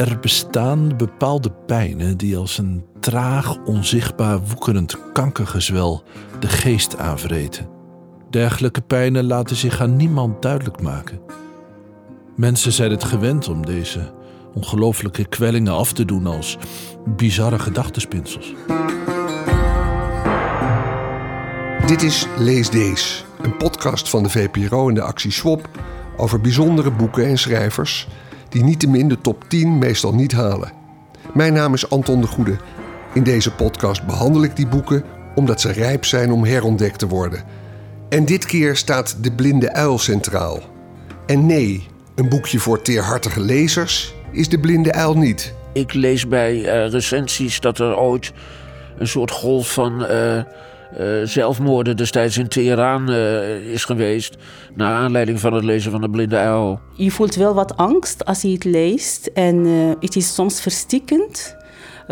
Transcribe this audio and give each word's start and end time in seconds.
Er 0.00 0.18
bestaan 0.20 0.96
bepaalde 0.96 1.50
pijnen 1.66 2.16
die 2.16 2.36
als 2.36 2.58
een 2.58 2.84
traag, 3.00 3.56
onzichtbaar, 3.64 4.40
woekerend 4.40 5.12
kankergezwel 5.12 6.02
de 6.38 6.48
geest 6.48 6.96
aanvreten. 6.98 7.68
Dergelijke 8.30 8.80
pijnen 8.80 9.24
laten 9.24 9.56
zich 9.56 9.80
aan 9.80 9.96
niemand 9.96 10.42
duidelijk 10.42 10.82
maken. 10.82 11.20
Mensen 12.36 12.72
zijn 12.72 12.90
het 12.90 13.04
gewend 13.04 13.48
om 13.48 13.66
deze 13.66 14.12
ongelooflijke 14.54 15.24
kwellingen 15.24 15.72
af 15.72 15.92
te 15.92 16.04
doen 16.04 16.26
als 16.26 16.58
bizarre 17.16 17.58
gedachtenspinsels. 17.58 18.54
Dit 21.86 22.02
is 22.02 22.26
Lees 22.38 22.70
Deze, 22.70 23.24
een 23.42 23.56
podcast 23.56 24.08
van 24.08 24.22
de 24.22 24.30
VPRO 24.30 24.88
en 24.88 24.94
de 24.94 25.02
actie 25.02 25.32
Swap 25.32 25.68
over 26.16 26.40
bijzondere 26.40 26.90
boeken 26.90 27.26
en 27.26 27.38
schrijvers 27.38 28.08
die 28.50 28.64
niettemin 28.64 29.08
de 29.08 29.20
top 29.20 29.44
10 29.48 29.78
meestal 29.78 30.14
niet 30.14 30.32
halen. 30.32 30.72
Mijn 31.34 31.52
naam 31.52 31.74
is 31.74 31.90
Anton 31.90 32.20
de 32.20 32.26
Goede. 32.26 32.56
In 33.14 33.22
deze 33.22 33.52
podcast 33.52 34.06
behandel 34.06 34.42
ik 34.42 34.56
die 34.56 34.66
boeken 34.66 35.04
omdat 35.34 35.60
ze 35.60 35.72
rijp 35.72 36.04
zijn 36.04 36.32
om 36.32 36.44
herontdekt 36.44 36.98
te 36.98 37.06
worden. 37.08 37.44
En 38.08 38.24
dit 38.24 38.46
keer 38.46 38.76
staat 38.76 39.16
De 39.20 39.32
Blinde 39.32 39.72
Uil 39.72 39.98
centraal. 39.98 40.60
En 41.26 41.46
nee, 41.46 41.86
een 42.14 42.28
boekje 42.28 42.58
voor 42.58 42.82
teerhartige 42.82 43.40
lezers 43.40 44.14
is 44.32 44.48
De 44.48 44.58
Blinde 44.58 44.92
Uil 44.92 45.16
niet. 45.16 45.54
Ik 45.72 45.92
lees 45.92 46.28
bij 46.28 46.54
uh, 46.54 46.90
recensies 46.90 47.60
dat 47.60 47.78
er 47.78 47.96
ooit 47.96 48.32
een 48.98 49.08
soort 49.08 49.30
golf 49.30 49.72
van 49.72 50.02
uh, 50.02 50.42
uh, 50.98 51.06
zelfmoorden 51.24 51.96
destijds 51.96 52.38
in 52.38 52.48
Teheran 52.48 53.10
is 53.72 53.84
geweest. 53.84 54.36
Naar 54.74 54.94
aanleiding 54.94 55.40
van 55.40 55.52
het 55.52 55.64
lezen 55.64 55.90
van 55.90 56.00
De 56.00 56.10
Blinde 56.10 56.36
Uil. 56.36 56.80
Je 56.94 57.10
voelt 57.10 57.34
wel 57.34 57.54
wat 57.54 57.76
angst 57.76 58.24
als 58.24 58.42
je 58.42 58.52
het 58.52 58.64
leest. 58.64 59.26
En 59.26 59.64
het 60.00 60.16
is 60.16 60.34
soms 60.34 60.60
verstikkend. 60.60 61.56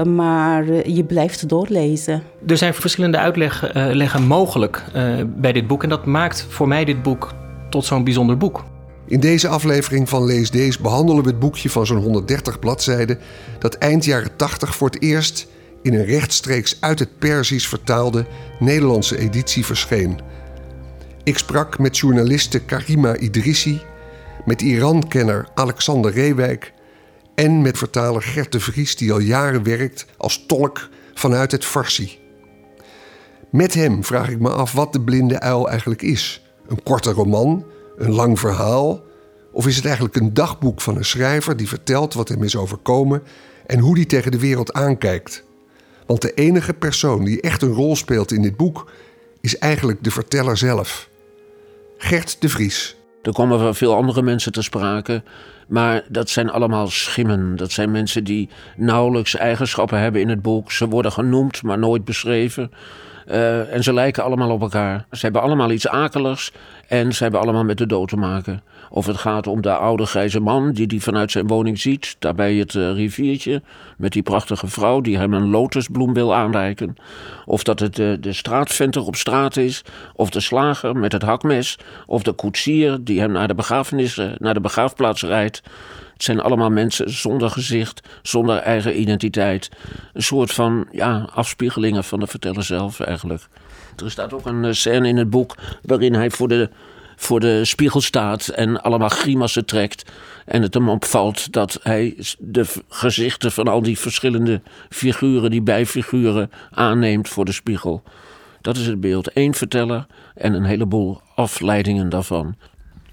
Maar 0.04 0.88
je 0.88 1.04
blijft 1.04 1.48
doorlezen. 1.48 2.22
Er 2.46 2.56
zijn 2.56 2.74
verschillende 2.74 3.18
uitleggen 3.18 4.26
mogelijk 4.26 4.84
bij 5.26 5.52
dit 5.52 5.66
boek. 5.66 5.82
En 5.82 5.88
dat 5.88 6.06
maakt 6.06 6.46
voor 6.48 6.68
mij 6.68 6.84
dit 6.84 7.02
boek 7.02 7.34
tot 7.70 7.84
zo'n 7.84 8.04
bijzonder 8.04 8.36
boek. 8.36 8.64
In 9.08 9.20
deze 9.20 9.48
aflevering 9.48 10.08
van 10.08 10.24
Lees 10.24 10.50
Deze 10.50 10.82
behandelen 10.82 11.22
we 11.22 11.30
het 11.30 11.38
boekje 11.38 11.70
van 11.70 11.86
zo'n 11.86 12.02
130 12.02 12.58
bladzijden 12.58 13.18
dat 13.58 13.74
eind 13.74 14.04
jaren 14.04 14.36
80 14.36 14.74
voor 14.74 14.88
het 14.88 15.02
eerst 15.02 15.46
in 15.88 15.94
een 15.94 16.04
rechtstreeks 16.04 16.76
uit 16.80 16.98
het 16.98 17.18
Perzisch 17.18 17.68
vertaalde 17.68 18.26
Nederlandse 18.58 19.18
editie 19.18 19.64
verscheen. 19.64 20.20
Ik 21.22 21.38
sprak 21.38 21.78
met 21.78 21.98
journaliste 21.98 22.58
Karima 22.58 23.16
Idrissi, 23.16 23.80
met 24.44 24.62
Iran-kenner 24.62 25.48
Alexander 25.54 26.12
Reewijk 26.12 26.72
en 27.34 27.62
met 27.62 27.78
vertaler 27.78 28.22
Gert 28.22 28.52
de 28.52 28.60
Vries 28.60 28.96
die 28.96 29.12
al 29.12 29.18
jaren 29.18 29.62
werkt 29.62 30.06
als 30.16 30.44
tolk 30.46 30.88
vanuit 31.14 31.52
het 31.52 31.64
Farsi. 31.64 32.18
Met 33.50 33.74
hem 33.74 34.04
vraag 34.04 34.28
ik 34.28 34.40
me 34.40 34.50
af 34.50 34.72
wat 34.72 34.92
de 34.92 35.00
blinde 35.00 35.40
uil 35.40 35.68
eigenlijk 35.68 36.02
is. 36.02 36.46
Een 36.66 36.82
korte 36.82 37.10
roman 37.10 37.64
een 37.96 38.12
lang 38.12 38.38
verhaal? 38.38 39.02
Of 39.52 39.66
is 39.66 39.76
het 39.76 39.84
eigenlijk 39.84 40.16
een 40.16 40.34
dagboek 40.34 40.80
van 40.80 40.96
een 40.96 41.04
schrijver 41.04 41.56
die 41.56 41.68
vertelt 41.68 42.14
wat 42.14 42.28
hem 42.28 42.42
is 42.42 42.56
overkomen 42.56 43.22
en 43.66 43.78
hoe 43.78 43.94
die 43.94 44.06
tegen 44.06 44.30
de 44.30 44.38
wereld 44.38 44.72
aankijkt? 44.72 45.46
Want 46.08 46.22
de 46.22 46.34
enige 46.34 46.74
persoon 46.74 47.24
die 47.24 47.40
echt 47.40 47.62
een 47.62 47.72
rol 47.72 47.96
speelt 47.96 48.32
in 48.32 48.42
dit 48.42 48.56
boek 48.56 48.90
is 49.40 49.58
eigenlijk 49.58 50.04
de 50.04 50.10
verteller 50.10 50.56
zelf. 50.56 51.08
Gert 51.98 52.40
de 52.40 52.48
Vries. 52.48 52.96
Er 53.22 53.32
komen 53.32 53.74
veel 53.74 53.94
andere 53.94 54.22
mensen 54.22 54.52
te 54.52 54.62
sprake, 54.62 55.22
maar 55.66 56.04
dat 56.08 56.30
zijn 56.30 56.50
allemaal 56.50 56.88
schimmen. 56.88 57.56
Dat 57.56 57.72
zijn 57.72 57.90
mensen 57.90 58.24
die 58.24 58.48
nauwelijks 58.76 59.36
eigenschappen 59.36 60.00
hebben 60.00 60.20
in 60.20 60.28
het 60.28 60.42
boek. 60.42 60.72
Ze 60.72 60.88
worden 60.88 61.12
genoemd, 61.12 61.62
maar 61.62 61.78
nooit 61.78 62.04
beschreven. 62.04 62.70
Uh, 63.26 63.74
en 63.74 63.82
ze 63.82 63.92
lijken 63.92 64.24
allemaal 64.24 64.50
op 64.50 64.60
elkaar. 64.60 65.06
Ze 65.10 65.18
hebben 65.20 65.42
allemaal 65.42 65.70
iets 65.70 65.88
akeligs 65.88 66.52
en 66.86 67.12
ze 67.12 67.22
hebben 67.22 67.40
allemaal 67.40 67.64
met 67.64 67.78
de 67.78 67.86
dood 67.86 68.08
te 68.08 68.16
maken. 68.16 68.62
Of 68.90 69.06
het 69.06 69.16
gaat 69.16 69.46
om 69.46 69.62
de 69.62 69.72
oude 69.72 70.06
grijze 70.06 70.40
man 70.40 70.72
die 70.72 70.86
die 70.86 71.02
vanuit 71.02 71.30
zijn 71.30 71.46
woning 71.46 71.80
ziet, 71.80 72.16
daarbij 72.18 72.54
het 72.54 72.74
uh, 72.74 72.92
riviertje, 72.92 73.62
met 73.96 74.12
die 74.12 74.22
prachtige 74.22 74.66
vrouw 74.66 75.00
die 75.00 75.18
hem 75.18 75.34
een 75.34 75.50
lotusbloem 75.50 76.14
wil 76.14 76.34
aanreiken. 76.34 76.96
Of 77.46 77.62
dat 77.62 77.80
het 77.80 77.98
uh, 77.98 78.16
de 78.20 78.32
straatventer 78.32 79.06
op 79.06 79.16
straat 79.16 79.56
is, 79.56 79.84
of 80.14 80.30
de 80.30 80.40
slager 80.40 80.96
met 80.96 81.12
het 81.12 81.22
hakmes, 81.22 81.78
of 82.06 82.22
de 82.22 82.32
koetsier 82.32 82.98
die 83.00 83.20
hem 83.20 83.32
naar 83.32 83.48
de 83.48 83.54
begrafenis, 83.54 84.20
naar 84.38 84.54
de 84.54 84.60
begraafplaats 84.60 85.22
rijdt. 85.22 85.62
Het 86.12 86.26
zijn 86.26 86.40
allemaal 86.40 86.70
mensen 86.70 87.10
zonder 87.10 87.50
gezicht, 87.50 88.08
zonder 88.22 88.56
eigen 88.56 89.00
identiteit. 89.00 89.70
Een 90.12 90.22
soort 90.22 90.52
van 90.52 90.86
ja, 90.92 91.28
afspiegelingen 91.34 92.04
van 92.04 92.20
de 92.20 92.26
verteller 92.26 92.64
zelf 92.64 93.00
eigenlijk. 93.00 93.48
Er 94.04 94.10
staat 94.10 94.32
ook 94.32 94.46
een 94.46 94.64
eh, 94.64 94.72
scène 94.72 95.08
in 95.08 95.16
het 95.16 95.30
boek 95.30 95.56
waarin 95.82 96.14
hij 96.14 96.30
voor 96.30 96.48
de, 96.48 96.70
voor 97.20 97.40
de 97.40 97.64
spiegel 97.64 98.00
staat 98.00 98.48
en 98.48 98.82
allemaal 98.82 99.08
grimassen 99.08 99.64
trekt. 99.64 100.10
En 100.44 100.62
het 100.62 100.74
hem 100.74 100.88
opvalt 100.88 101.52
dat 101.52 101.80
hij 101.82 102.16
de 102.38 102.66
gezichten 102.88 103.52
van 103.52 103.68
al 103.68 103.82
die 103.82 103.98
verschillende 103.98 104.60
figuren, 104.88 105.50
die 105.50 105.62
bijfiguren, 105.62 106.50
aanneemt 106.70 107.28
voor 107.28 107.44
de 107.44 107.52
spiegel. 107.52 108.02
Dat 108.60 108.76
is 108.76 108.86
het 108.86 109.00
beeld. 109.00 109.30
Eén 109.34 109.54
verteller 109.54 110.06
en 110.34 110.52
een 110.52 110.64
heleboel 110.64 111.20
afleidingen 111.34 112.08
daarvan. 112.08 112.56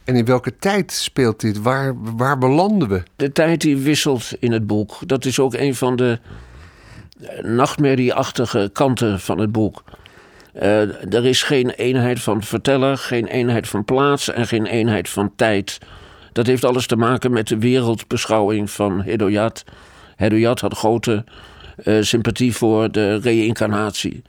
En 0.04 0.16
in 0.16 0.26
welke 0.26 0.58
tijd 0.58 0.92
speelt 0.92 1.40
dit? 1.40 1.62
Waar, 1.62 1.94
waar 2.16 2.38
belanden 2.38 2.90
we? 2.90 3.04
De 3.16 3.32
tijd 3.32 3.62
die 3.62 3.78
wisselt 3.78 4.34
in 4.40 4.52
het 4.52 4.68
boek. 4.68 4.98
Dat 5.06 5.26
is 5.26 5.40
ook 5.40 5.54
een 5.54 5.76
van 5.76 5.96
de 5.96 6.20
eh, 7.20 7.44
nachtmerrieachtige 7.44 8.70
kanten 8.74 9.20
van 9.20 9.40
het 9.40 9.52
boek. 9.52 9.84
Uh, 10.62 11.14
er 11.14 11.26
is 11.26 11.44
geen 11.44 11.70
eenheid 11.70 12.22
van 12.22 12.44
verteller, 12.44 12.98
geen 12.98 13.26
eenheid 13.26 13.68
van 13.68 13.86
plaats 13.86 14.30
en 14.30 14.48
geen 14.48 14.66
eenheid 14.66 15.10
van 15.10 15.32
tijd. 15.36 15.80
Dat 16.32 16.46
heeft 16.46 16.64
alles 16.64 16.88
te 16.88 16.96
maken 16.96 17.32
met 17.32 17.48
de 17.48 17.58
wereldbeschouwing 17.58 18.72
van 18.72 19.02
Hedoyat. 19.02 19.64
Hedoyat 20.16 20.60
had 20.60 20.74
grote 20.74 21.24
uh, 21.84 22.02
sympathie 22.02 22.56
voor 22.56 22.92
de 22.92 23.16
reïncarnatie. 23.16 24.22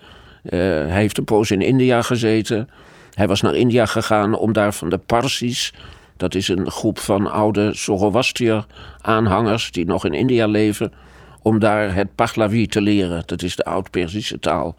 Uh, 0.42 0.60
hij 0.60 1.00
heeft 1.00 1.18
een 1.18 1.24
poos 1.24 1.50
in 1.50 1.60
India 1.60 2.02
gezeten. 2.02 2.68
Hij 3.14 3.26
was 3.26 3.40
naar 3.40 3.54
India 3.54 3.86
gegaan 3.86 4.34
om 4.34 4.52
daar 4.52 4.74
van 4.74 4.88
de 4.88 4.98
Parsis, 4.98 5.72
dat 6.16 6.34
is 6.34 6.48
een 6.48 6.70
groep 6.70 6.98
van 6.98 7.30
oude 7.30 7.72
Zoroastriër-aanhangers 7.72 9.70
die 9.72 9.86
nog 9.86 10.04
in 10.04 10.14
India 10.14 10.46
leven, 10.46 10.92
om 11.42 11.58
daar 11.58 11.94
het 11.94 12.14
Pahlavi 12.14 12.66
te 12.66 12.80
leren. 12.80 13.22
Dat 13.26 13.42
is 13.42 13.56
de 13.56 13.64
oud-Persische 13.64 14.38
taal. 14.38 14.74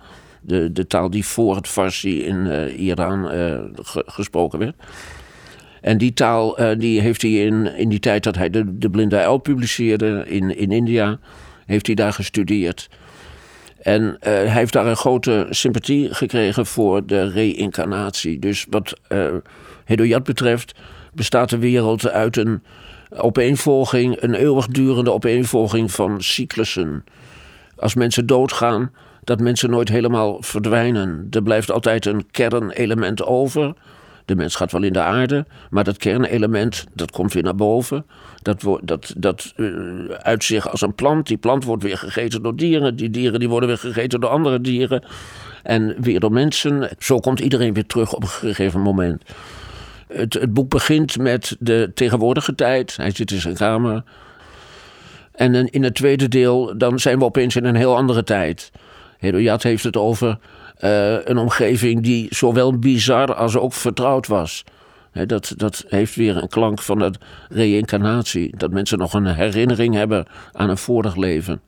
De, 0.48 0.72
de 0.72 0.88
taal 0.88 1.10
die 1.10 1.26
voor 1.26 1.56
het 1.56 1.68
Farsi 1.68 2.24
in 2.24 2.46
uh, 2.46 2.80
Iran 2.80 3.36
uh, 3.36 3.60
gesproken 4.06 4.60
werd. 4.60 4.76
En 5.82 5.98
die 5.98 6.14
taal 6.14 6.62
uh, 6.62 6.80
die 6.80 7.02
heeft 7.02 7.22
hij 7.22 7.32
in, 7.32 7.76
in 7.76 7.90
die 7.90 8.00
tijd 8.00 8.24
dat 8.24 8.36
hij 8.36 8.50
de, 8.50 8.78
de 8.78 8.90
Blinde 8.90 9.18
Uil 9.18 9.38
publiceerde 9.38 10.24
in, 10.28 10.58
in 10.58 10.72
India, 10.72 11.20
heeft 11.66 11.86
hij 11.86 11.96
daar 11.96 12.14
gestudeerd. 12.14 12.90
En 13.82 14.18
hij 14.20 14.48
heeft 14.48 14.74
daar 14.74 14.86
een 14.86 14.96
grote 14.96 15.48
sympathie 15.50 16.14
gekregen 16.14 16.66
voor 16.66 17.06
de 17.06 17.30
reïncarnatie. 17.30 18.40
Dus 18.40 18.66
wat 18.70 19.00
uh, 19.10 19.28
Hedoyat 19.86 20.24
betreft 20.24 20.76
bestaat 21.14 21.50
de 21.50 21.58
wereld 21.58 22.10
uit 22.10 22.38
een 22.38 22.64
opeenvolging, 23.10 24.22
een 24.22 24.34
eeuwigdurende 24.34 25.12
opeenvolging 25.12 25.92
van 25.92 26.22
cyclussen. 26.24 27.04
Als 27.76 27.96
mensen 27.96 28.26
doodgaan, 28.26 28.92
dat 29.28 29.40
mensen 29.40 29.70
nooit 29.70 29.90
helemaal 29.90 30.38
verdwijnen. 30.42 31.28
Er 31.32 31.44
blijft 31.44 31.72
altijd 31.72 32.06
een 32.06 32.32
kernelement 32.32 33.24
over. 33.24 33.74
De 34.26 34.36
mens 34.36 34.56
gaat 34.56 34.72
wel 34.72 34.84
in 34.84 34.94
de 34.94 35.02
aarde, 35.02 35.46
maar 35.70 35.84
dat 35.84 35.98
kernelement 35.98 36.86
dat 36.94 37.12
komt 37.12 37.34
weer 37.34 37.44
naar 37.44 37.56
boven. 37.56 38.06
Dat, 38.42 38.64
dat, 38.82 39.14
dat 39.18 39.54
uh, 39.56 40.10
uit 40.10 40.44
zich 40.44 40.70
als 40.70 40.82
een 40.82 40.96
plant. 40.96 41.28
Die 41.28 41.38
plant 41.38 41.64
wordt 41.64 41.84
weer 41.84 41.98
gegeten 41.98 42.42
door 42.42 42.56
dieren. 42.56 42.96
Die 42.96 43.10
dieren 43.10 43.40
die 43.40 43.50
worden 43.50 43.70
weer 43.70 43.78
gegeten 43.78 44.20
door 44.20 44.30
andere 44.30 44.62
dieren. 44.62 45.04
En 45.64 45.96
weer 46.00 46.20
door 46.20 46.32
mensen. 46.32 46.90
Zo 47.00 47.20
komt 47.20 47.40
iedereen 47.40 47.74
weer 47.74 47.86
terug 47.86 48.14
op 48.14 48.22
een 48.22 48.30
gegeven 48.30 48.82
moment. 48.82 49.24
Het, 50.08 50.34
het 50.34 50.54
boek 50.54 50.70
begint 50.70 51.18
met 51.18 51.56
de 51.60 51.92
tegenwoordige 51.94 52.56
tijd. 52.56 52.98
Hij 52.98 53.12
zit 53.12 53.32
in 53.32 53.42
zijn 53.42 53.56
kamer. 53.56 54.04
En 55.32 55.70
in 55.70 55.84
het 55.84 55.96
tweede 55.96 56.28
deel, 56.28 56.78
dan 56.78 57.00
zijn 57.00 57.20
we 57.20 57.26
opeens 57.26 57.56
in 57.56 57.66
een 57.66 57.76
heel 57.76 57.96
andere 57.96 58.24
tijd. 58.24 58.72
Hedoyat 59.18 59.64
heeft 59.64 59.84
het 59.84 59.98
over 59.98 60.38
uh, 60.80 61.26
een 61.26 61.38
omgeving 61.38 62.04
die 62.04 62.28
zowel 62.30 62.80
bizar 62.80 63.36
als 63.36 63.58
ook 63.58 63.74
vertrouwd 63.74 64.28
was. 64.28 64.64
dat, 65.26 65.54
dat 65.58 65.86
heeft 65.88 66.16
weer 66.16 66.38
een 66.38 66.48
klank 66.48 66.82
van 66.82 67.00
de 67.00 67.12
reïncarnatie. 67.50 68.58
Dat 68.58 68.72
mensen 68.72 68.98
nog 68.98 69.14
een 69.14 69.26
herinnering 69.26 69.94
hebben 69.94 70.26
aan 70.52 70.70
een 70.70 70.78
vorig 70.78 71.16
leven. 71.16 71.62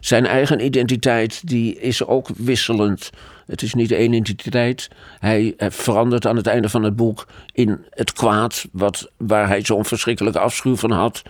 Zijn 0.00 0.26
eigen 0.26 0.64
identiteit 0.64 1.48
die 1.48 1.80
is 1.80 2.04
ook 2.04 2.28
wisselend. 2.36 3.10
Het 3.46 3.62
is 3.62 3.74
niet 3.74 3.92
één 3.92 4.12
identiteit. 4.12 4.88
Hij 5.18 5.54
verandert 5.58 6.26
aan 6.26 6.36
het 6.36 6.46
einde 6.46 6.68
van 6.68 6.82
het 6.82 6.96
boek 6.96 7.26
in 7.52 7.84
het 7.90 8.12
kwaad, 8.12 8.66
wat, 8.72 9.10
waar 9.16 9.48
hij 9.48 9.64
zo'n 9.64 9.84
verschrikkelijke 9.84 10.38
afschuw 10.38 10.76
van 10.76 10.90
had. 10.90 11.22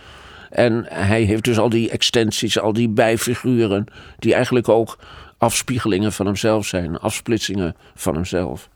En 0.49 0.85
hij 0.89 1.21
heeft 1.21 1.43
dus 1.43 1.57
al 1.57 1.69
die 1.69 1.89
extensies, 1.89 2.59
al 2.59 2.73
die 2.73 2.89
bijfiguren, 2.89 3.85
die 4.19 4.33
eigenlijk 4.33 4.69
ook 4.69 4.97
afspiegelingen 5.37 6.13
van 6.13 6.25
hemzelf 6.25 6.65
zijn, 6.65 6.99
afsplitsingen 6.99 7.75
van 7.95 8.13
hemzelf. 8.15 8.69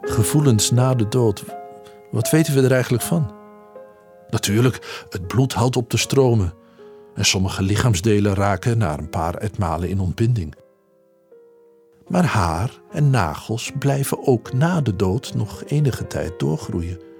Gevoelens 0.00 0.70
na 0.70 0.94
de 0.94 1.08
dood. 1.08 1.44
Wat 2.10 2.30
weten 2.30 2.54
we 2.54 2.62
er 2.62 2.72
eigenlijk 2.72 3.02
van? 3.02 3.34
Natuurlijk, 4.28 5.06
het 5.08 5.26
bloed 5.26 5.52
houdt 5.52 5.76
op 5.76 5.88
te 5.88 5.96
stromen. 5.96 6.54
En 7.14 7.24
sommige 7.24 7.62
lichaamsdelen 7.62 8.34
raken 8.34 8.78
na 8.78 8.98
een 8.98 9.08
paar 9.08 9.34
etmalen 9.34 9.88
in 9.88 10.00
ontbinding. 10.00 10.54
Maar 12.08 12.24
haar 12.24 12.70
en 12.90 13.10
nagels 13.10 13.72
blijven 13.78 14.26
ook 14.26 14.52
na 14.52 14.80
de 14.80 14.96
dood 14.96 15.34
nog 15.34 15.64
enige 15.64 16.06
tijd 16.06 16.38
doorgroeien. 16.38 17.11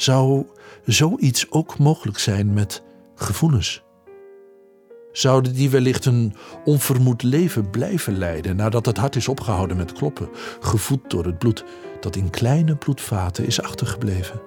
Zou 0.00 0.46
zoiets 0.84 1.50
ook 1.50 1.78
mogelijk 1.78 2.18
zijn 2.18 2.52
met 2.52 2.82
gevoelens? 3.14 3.82
Zouden 5.12 5.54
die 5.54 5.70
wellicht 5.70 6.04
een 6.04 6.34
onvermoed 6.64 7.22
leven 7.22 7.70
blijven 7.70 8.18
leiden 8.18 8.56
nadat 8.56 8.86
het 8.86 8.96
hart 8.96 9.16
is 9.16 9.28
opgehouden 9.28 9.76
met 9.76 9.92
kloppen, 9.92 10.28
gevoed 10.60 11.10
door 11.10 11.24
het 11.24 11.38
bloed 11.38 11.64
dat 12.00 12.16
in 12.16 12.30
kleine 12.30 12.76
bloedvaten 12.76 13.46
is 13.46 13.62
achtergebleven? 13.62 14.40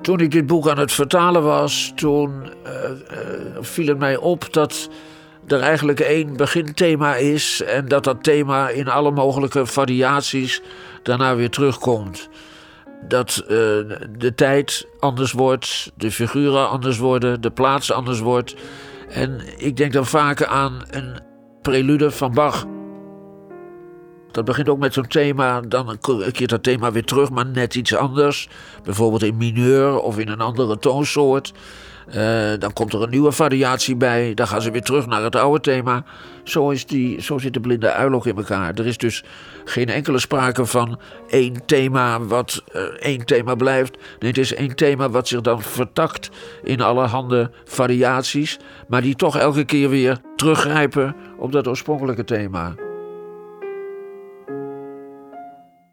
Toen 0.00 0.20
ik 0.20 0.30
dit 0.30 0.46
boek 0.46 0.68
aan 0.68 0.78
het 0.78 0.92
vertalen 0.92 1.42
was, 1.42 1.92
toen 1.94 2.30
uh, 2.66 2.72
uh, 2.72 3.56
viel 3.60 3.86
het 3.86 3.98
mij 3.98 4.16
op 4.16 4.52
dat 4.52 4.88
er 5.46 5.60
eigenlijk 5.60 6.00
één 6.00 6.36
beginthema 6.36 7.14
is 7.16 7.62
en 7.62 7.88
dat 7.88 8.04
dat 8.04 8.22
thema 8.22 8.68
in 8.68 8.88
alle 8.88 9.10
mogelijke 9.10 9.66
variaties 9.66 10.62
daarna 11.02 11.36
weer 11.36 11.50
terugkomt. 11.50 12.28
Dat 13.08 13.42
uh, 13.42 13.48
de 14.18 14.32
tijd 14.34 14.86
anders 14.98 15.32
wordt, 15.32 15.92
de 15.96 16.10
figuren 16.10 16.68
anders 16.68 16.98
worden, 16.98 17.40
de 17.40 17.50
plaats 17.50 17.92
anders 17.92 18.20
wordt. 18.20 18.54
En 19.08 19.40
ik 19.56 19.76
denk 19.76 19.92
dan 19.92 20.06
vaker 20.06 20.46
aan 20.46 20.82
een 20.90 21.20
prelude 21.62 22.10
van 22.10 22.34
Bach. 22.34 22.66
Dat 24.30 24.44
begint 24.44 24.68
ook 24.68 24.78
met 24.78 24.92
zo'n 24.92 25.06
thema, 25.06 25.60
dan 25.60 25.98
keert 26.32 26.50
dat 26.50 26.62
thema 26.62 26.92
weer 26.92 27.04
terug, 27.04 27.30
maar 27.30 27.46
net 27.46 27.74
iets 27.74 27.94
anders. 27.94 28.48
Bijvoorbeeld 28.82 29.22
in 29.22 29.36
mineur 29.36 30.00
of 30.00 30.18
in 30.18 30.28
een 30.28 30.40
andere 30.40 30.78
toonsoort. 30.78 31.52
Uh, 32.08 32.14
dan 32.58 32.72
komt 32.72 32.92
er 32.92 33.02
een 33.02 33.10
nieuwe 33.10 33.32
variatie 33.32 33.96
bij. 33.96 34.34
Dan 34.34 34.46
gaan 34.46 34.62
ze 34.62 34.70
weer 34.70 34.82
terug 34.82 35.06
naar 35.06 35.22
het 35.22 35.36
oude 35.36 35.60
thema. 35.60 36.04
Zo, 36.44 36.70
is 36.70 36.86
die, 36.86 37.22
zo 37.22 37.38
zit 37.38 37.54
de 37.54 37.60
blinde 37.60 37.92
uil 37.92 38.12
ook 38.12 38.26
in 38.26 38.36
elkaar. 38.36 38.74
Er 38.74 38.86
is 38.86 38.96
dus 38.96 39.24
geen 39.64 39.88
enkele 39.88 40.18
sprake 40.18 40.66
van 40.66 41.00
één 41.28 41.66
thema 41.66 42.20
wat 42.20 42.64
uh, 42.72 42.82
één 42.82 43.24
thema 43.24 43.54
blijft. 43.54 43.96
Nee, 44.18 44.30
het 44.30 44.38
is 44.38 44.54
één 44.54 44.76
thema 44.76 45.10
wat 45.10 45.28
zich 45.28 45.40
dan 45.40 45.62
vertakt 45.62 46.30
in 46.62 46.80
allerhande 46.80 47.50
variaties. 47.64 48.58
Maar 48.88 49.02
die 49.02 49.14
toch 49.14 49.38
elke 49.38 49.64
keer 49.64 49.88
weer 49.88 50.20
teruggrijpen 50.36 51.16
op 51.38 51.52
dat 51.52 51.68
oorspronkelijke 51.68 52.24
thema. 52.24 52.74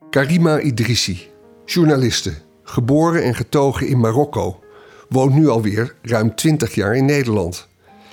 Karima 0.10 0.60
Idrissi, 0.60 1.32
journaliste, 1.66 2.34
geboren 2.64 3.24
en 3.24 3.36
getogen 3.36 3.88
in 3.88 4.00
Marokko, 4.00 4.60
woont 5.10 5.34
nu 5.34 5.48
alweer 5.48 5.96
ruim 6.02 6.36
20 6.36 6.76
jaar 6.76 6.96
in 6.96 7.06
Nederland. 7.06 7.68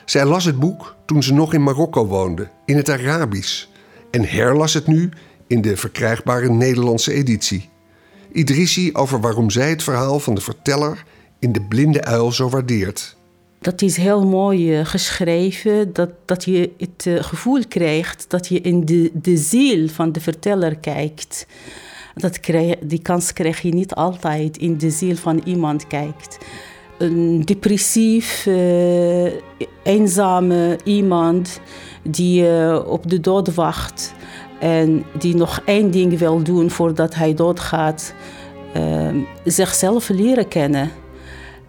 Zij 0.05 0.25
las 0.25 0.45
het 0.45 0.59
boek 0.59 0.95
toen 1.07 1.23
ze 1.23 1.35
nog 1.35 1.55
in 1.55 1.63
Marokko 1.63 2.07
woonde, 2.07 2.49
in 2.65 2.77
het 2.77 2.91
Arabisch, 2.91 3.67
en 4.11 4.25
herlas 4.25 4.75
het 4.75 4.87
nu 4.87 5.09
in 5.47 5.61
de 5.61 5.77
verkrijgbare 5.77 6.51
Nederlandse 6.51 7.13
editie. 7.13 7.69
Idrissi 8.33 8.91
over 8.93 9.21
waarom 9.21 9.51
zij 9.51 9.71
het 9.71 9.83
verhaal 9.83 10.21
van 10.21 10.35
de 10.35 10.41
verteller 10.41 11.05
in 11.39 11.53
De 11.53 11.63
Blinde 11.63 12.05
Uil 12.05 12.33
zo 12.33 12.49
waardeert. 12.49 13.17
Dat 13.61 13.83
is 13.83 13.97
heel 13.97 14.27
mooi 14.27 14.79
uh, 14.79 14.87
geschreven, 14.87 15.93
dat, 15.93 16.11
dat 16.25 16.45
je 16.45 16.73
het 16.79 17.05
uh, 17.07 17.23
gevoel 17.23 17.63
krijgt 17.69 18.25
dat 18.29 18.49
je 18.49 18.61
in 18.61 18.85
de, 18.85 19.11
de 19.15 19.37
ziel 19.37 19.89
van 19.89 20.13
de 20.13 20.21
verteller 20.21 20.77
kijkt. 20.77 21.47
Dat 22.15 22.41
krijg, 22.41 22.77
die 22.83 23.03
kans 23.03 23.33
krijg 23.33 23.61
je 23.61 23.75
niet 23.75 23.95
altijd 23.95 24.57
in 24.57 24.79
de 24.79 24.91
ziel 24.91 25.17
van 25.17 25.41
iemand 25.45 25.87
kijkt. 25.87 26.39
Een 27.05 27.43
depressief, 27.45 28.47
uh, 28.47 29.33
eenzame 29.83 30.79
iemand 30.85 31.61
die 32.03 32.47
op 32.87 33.11
de 33.11 33.21
dood 33.21 33.55
wacht 33.55 34.15
en 34.61 35.05
die 35.19 35.35
nog 35.35 35.61
één 35.65 35.91
ding 35.91 36.19
wil 36.19 36.43
doen 36.43 36.71
voordat 36.71 37.15
hij 37.15 37.35
doodgaat, 37.35 38.15
zichzelf 39.45 40.09
leren 40.09 40.49
kennen. 40.49 40.91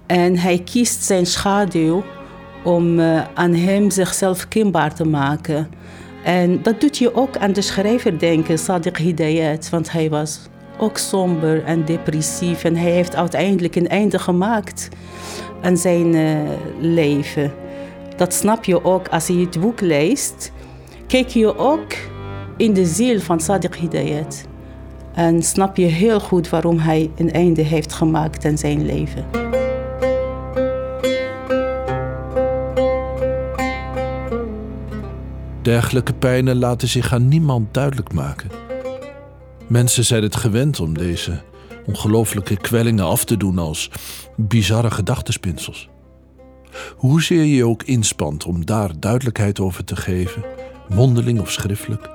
En 0.05 0.37
hij 0.37 0.59
kiest 0.59 1.03
zijn 1.03 1.25
schaduw 1.25 2.03
om 2.63 2.99
uh, 2.99 3.21
aan 3.33 3.53
hem 3.53 3.89
zichzelf 3.89 4.47
kenbaar 4.47 4.95
te 4.95 5.05
maken. 5.05 5.69
En 6.23 6.61
dat 6.61 6.81
doet 6.81 6.97
je 6.97 7.15
ook 7.15 7.37
aan 7.37 7.53
de 7.53 7.61
schrijver 7.61 8.19
denken, 8.19 8.59
Sadiq 8.59 8.97
Hidayat. 8.97 9.69
Want 9.69 9.91
hij 9.91 10.09
was 10.09 10.39
ook 10.77 10.97
somber 10.97 11.63
en 11.63 11.85
depressief. 11.85 12.63
En 12.63 12.75
hij 12.75 12.91
heeft 12.91 13.15
uiteindelijk 13.15 13.75
een 13.75 13.87
einde 13.87 14.19
gemaakt 14.19 14.89
aan 15.61 15.77
zijn 15.77 16.15
uh, 16.15 16.39
leven. 16.79 17.53
Dat 18.17 18.33
snap 18.33 18.63
je 18.63 18.83
ook 18.83 19.07
als 19.07 19.27
je 19.27 19.39
het 19.39 19.59
boek 19.59 19.81
leest. 19.81 20.51
Kijk 21.07 21.27
je 21.27 21.57
ook 21.57 21.93
in 22.57 22.73
de 22.73 22.85
ziel 22.85 23.19
van 23.19 23.41
Sadiq 23.41 23.79
Hidayat. 23.79 24.45
En 25.13 25.43
snap 25.43 25.77
je 25.77 25.85
heel 25.85 26.19
goed 26.19 26.49
waarom 26.49 26.79
hij 26.79 27.11
een 27.15 27.31
einde 27.31 27.61
heeft 27.61 27.93
gemaakt 27.93 28.45
aan 28.45 28.57
zijn 28.57 28.85
leven. 28.85 29.25
Dergelijke 35.61 36.13
pijnen 36.13 36.57
laten 36.57 36.87
zich 36.87 37.13
aan 37.13 37.27
niemand 37.27 37.73
duidelijk 37.73 38.13
maken. 38.13 38.49
Mensen 39.67 40.05
zijn 40.05 40.23
het 40.23 40.35
gewend 40.35 40.79
om 40.79 40.97
deze 40.97 41.41
ongelooflijke 41.85 42.57
kwellingen 42.57 43.05
af 43.05 43.25
te 43.25 43.37
doen 43.37 43.57
als 43.57 43.89
bizarre 44.35 44.91
gedachtenspinsels. 44.91 45.89
Hoezeer 46.95 47.43
je 47.43 47.55
je 47.55 47.65
ook 47.65 47.83
inspant 47.83 48.45
om 48.45 48.65
daar 48.65 48.99
duidelijkheid 48.99 49.59
over 49.59 49.83
te 49.83 49.95
geven, 49.95 50.45
mondeling 50.89 51.39
of 51.39 51.51
schriftelijk, 51.51 52.09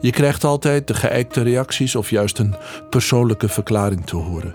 je 0.00 0.10
krijgt 0.10 0.44
altijd 0.44 0.86
de 0.86 0.94
geëikte 0.94 1.42
reacties 1.42 1.96
of 1.96 2.10
juist 2.10 2.38
een 2.38 2.54
persoonlijke 2.90 3.48
verklaring 3.48 4.06
te 4.06 4.16
horen. 4.16 4.54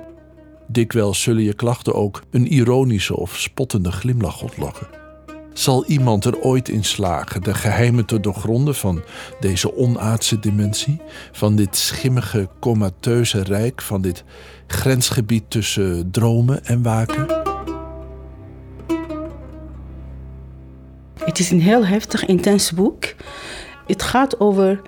Dikwijls 0.68 1.22
zullen 1.22 1.44
je 1.44 1.54
klachten 1.54 1.94
ook 1.96 2.24
een 2.32 2.48
ironische 2.48 3.16
of 3.16 3.38
spottende 3.38 3.92
glimlach 3.92 4.42
ontlokken. 4.42 4.99
Zal 5.60 5.86
iemand 5.86 6.26
er 6.26 6.40
ooit 6.40 6.70
in 6.70 6.84
slagen 6.84 7.44
de 7.44 7.54
geheimen 7.54 8.06
te 8.06 8.20
doorgronden 8.20 8.76
van 8.76 9.02
deze 9.40 9.76
onaardse 9.76 10.40
dimensie, 10.40 11.02
van 11.32 11.56
dit 11.56 11.76
schimmige, 11.76 12.50
comateuze 12.60 13.44
rijk, 13.44 13.82
van 13.82 14.02
dit 14.02 14.24
grensgebied 14.68 15.44
tussen 15.48 16.12
dromen 16.12 16.66
en 16.66 16.84
waken? 16.84 17.28
Het 21.24 21.40
is 21.40 21.52
een 21.52 21.62
heel 21.62 21.86
heftig, 21.86 22.26
intens 22.26 22.72
boek. 22.72 23.04
Het 23.88 24.04
gaat 24.04 24.40
over 24.40 24.82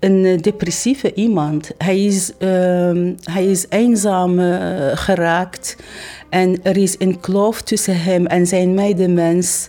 een 0.00 0.36
depressieve 0.40 1.14
iemand. 1.14 1.70
Hij 1.78 2.04
is, 2.04 2.32
uh, 2.38 3.12
hij 3.22 3.46
is 3.46 3.66
eenzaam 3.68 4.38
uh, 4.38 4.56
geraakt. 4.94 5.76
En 6.30 6.62
er 6.62 6.76
is 6.76 6.94
een 6.98 7.20
kloof 7.20 7.62
tussen 7.62 8.00
hem 8.00 8.26
en 8.26 8.46
zijn 8.46 8.74
medemens. 8.74 9.68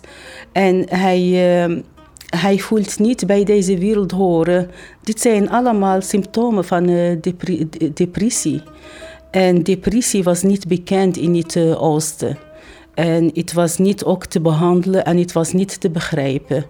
En 0.52 0.86
hij, 0.90 1.22
uh, 1.68 1.78
hij 2.26 2.60
voelt 2.60 3.00
niet 3.00 3.26
bij 3.26 3.44
deze 3.44 3.78
wereld 3.78 4.12
horen. 4.12 4.72
Dit 5.04 5.22
zijn 5.22 5.50
allemaal 5.50 6.02
symptomen 6.02 6.66
van 6.66 6.86
depri 7.22 7.70
depressie. 7.94 8.62
En 9.32 9.64
depressie 9.64 10.24
was 10.24 10.44
niet 10.44 10.68
bekend 10.68 11.18
in 11.18 11.36
het 11.36 11.58
oosten. 11.78 12.38
En 13.00 13.30
het 13.34 13.54
was 13.54 13.78
niet 13.78 14.04
ook 14.04 14.26
te 14.26 14.42
behandelen 14.42 15.06
en 15.06 15.18
het 15.18 15.32
was 15.32 15.54
niet 15.54 15.80
te 15.80 15.90
begrijpen. 15.90 16.66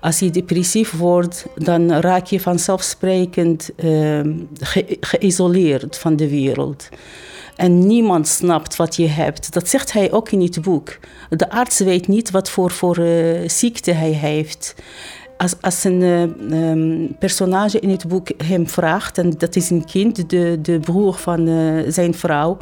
Als 0.00 0.18
je 0.18 0.30
depressief 0.30 0.92
wordt, 0.92 1.46
dan 1.54 1.92
raak 1.92 2.26
je 2.26 2.40
vanzelfsprekend 2.40 3.70
uh, 3.76 4.20
ge 4.60 4.96
geïsoleerd 5.00 5.98
van 5.98 6.16
de 6.16 6.28
wereld. 6.28 6.88
En 7.56 7.86
niemand 7.86 8.28
snapt 8.28 8.76
wat 8.76 8.96
je 8.96 9.06
hebt. 9.06 9.52
Dat 9.52 9.68
zegt 9.68 9.92
hij 9.92 10.12
ook 10.12 10.30
in 10.30 10.40
het 10.40 10.62
boek. 10.62 10.98
De 11.28 11.50
arts 11.50 11.78
weet 11.78 12.08
niet 12.08 12.30
wat 12.30 12.50
voor, 12.50 12.70
voor 12.70 12.98
uh, 12.98 13.48
ziekte 13.48 13.92
hij 13.92 14.12
heeft. 14.12 14.74
Als, 15.40 15.54
als 15.60 15.84
een 15.84 16.00
uh, 16.00 16.70
um, 16.70 17.16
personage 17.18 17.80
in 17.80 17.90
het 17.90 18.08
boek 18.08 18.28
hem 18.44 18.68
vraagt, 18.68 19.18
en 19.18 19.30
dat 19.30 19.56
is 19.56 19.70
een 19.70 19.84
kind, 19.84 20.30
de, 20.30 20.58
de 20.62 20.80
broer 20.80 21.14
van 21.14 21.48
uh, 21.48 21.84
zijn 21.88 22.14
vrouw, 22.14 22.56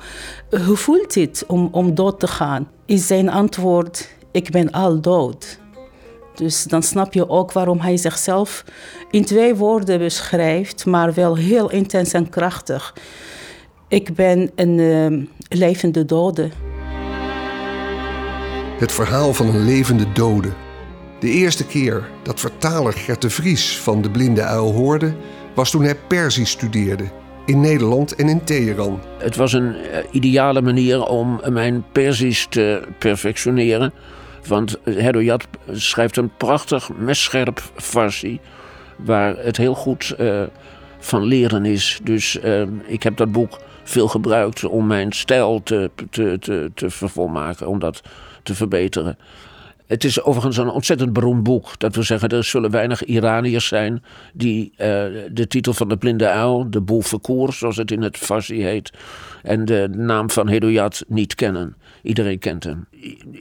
hoe 0.66 0.76
voelt 0.76 1.14
het 1.14 1.44
om, 1.46 1.68
om 1.72 1.94
dood 1.94 2.20
te 2.20 2.26
gaan? 2.26 2.68
Is 2.86 3.06
zijn 3.06 3.30
antwoord: 3.30 4.08
Ik 4.30 4.50
ben 4.50 4.70
al 4.70 5.00
dood. 5.00 5.58
Dus 6.34 6.64
dan 6.64 6.82
snap 6.82 7.12
je 7.12 7.28
ook 7.28 7.52
waarom 7.52 7.80
hij 7.80 7.96
zichzelf 7.96 8.64
in 9.10 9.24
twee 9.24 9.54
woorden 9.54 9.98
beschrijft, 9.98 10.86
maar 10.86 11.14
wel 11.14 11.36
heel 11.36 11.70
intens 11.70 12.12
en 12.12 12.28
krachtig. 12.28 12.94
Ik 13.88 14.14
ben 14.14 14.50
een 14.54 14.78
uh, 14.78 15.26
levende 15.48 16.04
dode. 16.04 16.48
Het 18.78 18.92
verhaal 18.92 19.34
van 19.34 19.46
een 19.46 19.64
levende 19.64 20.12
dode. 20.12 20.67
De 21.18 21.30
eerste 21.30 21.66
keer 21.66 22.08
dat 22.22 22.40
vertaler 22.40 22.92
Gert 22.92 23.22
de 23.22 23.30
Vries 23.30 23.78
van 23.78 24.02
De 24.02 24.10
Blinde 24.10 24.42
Uil 24.42 24.72
hoorde, 24.72 25.14
was 25.54 25.70
toen 25.70 25.82
hij 25.82 25.94
Perzisch 25.94 26.50
studeerde. 26.50 27.04
In 27.46 27.60
Nederland 27.60 28.14
en 28.14 28.28
in 28.28 28.44
Teheran. 28.44 29.00
Het 29.18 29.36
was 29.36 29.52
een 29.52 29.74
uh, 29.74 29.98
ideale 30.10 30.62
manier 30.62 31.02
om 31.04 31.40
mijn 31.48 31.84
Perzisch 31.92 32.46
te 32.46 32.82
perfectioneren. 32.98 33.92
Want 34.46 34.78
Hedoyat 34.84 35.46
schrijft 35.72 36.16
een 36.16 36.36
prachtig 36.36 36.90
messcherp 36.98 37.62
Farsi. 37.74 38.40
Waar 38.96 39.36
het 39.36 39.56
heel 39.56 39.74
goed 39.74 40.16
van 40.98 41.22
leren 41.22 41.64
is. 41.64 42.00
Dus 42.02 42.38
ik 42.86 43.02
heb 43.02 43.16
dat 43.16 43.32
boek 43.32 43.58
veel 43.84 44.08
gebruikt 44.08 44.64
om 44.64 44.86
mijn 44.86 45.12
stijl 45.12 45.62
te, 45.62 45.90
te, 46.10 46.70
te 46.74 46.90
vervolmaken. 46.90 47.68
Om 47.68 47.78
dat 47.78 48.02
te 48.42 48.54
verbeteren. 48.54 49.18
Het 49.88 50.04
is 50.04 50.22
overigens 50.22 50.56
een 50.56 50.70
ontzettend 50.70 51.12
beroemd 51.12 51.42
boek. 51.42 51.78
Dat 51.78 51.94
wil 51.94 52.04
zeggen, 52.04 52.28
er 52.28 52.44
zullen 52.44 52.70
weinig 52.70 53.04
Iraniërs 53.04 53.66
zijn 53.66 54.02
die 54.34 54.70
uh, 54.70 54.76
de 55.32 55.46
titel 55.48 55.72
van 55.72 55.88
de 55.88 55.96
blinde 55.96 56.28
uil, 56.28 56.70
de 56.70 56.80
Boulfakour, 56.80 57.52
zoals 57.52 57.76
het 57.76 57.90
in 57.90 58.02
het 58.02 58.16
Farsi 58.16 58.62
heet, 58.62 58.92
en 59.42 59.64
de 59.64 59.88
naam 59.92 60.30
van 60.30 60.48
Hedoyat 60.48 61.04
niet 61.06 61.34
kennen. 61.34 61.76
Iedereen 62.02 62.38
kent 62.38 62.64
hem. 62.64 62.86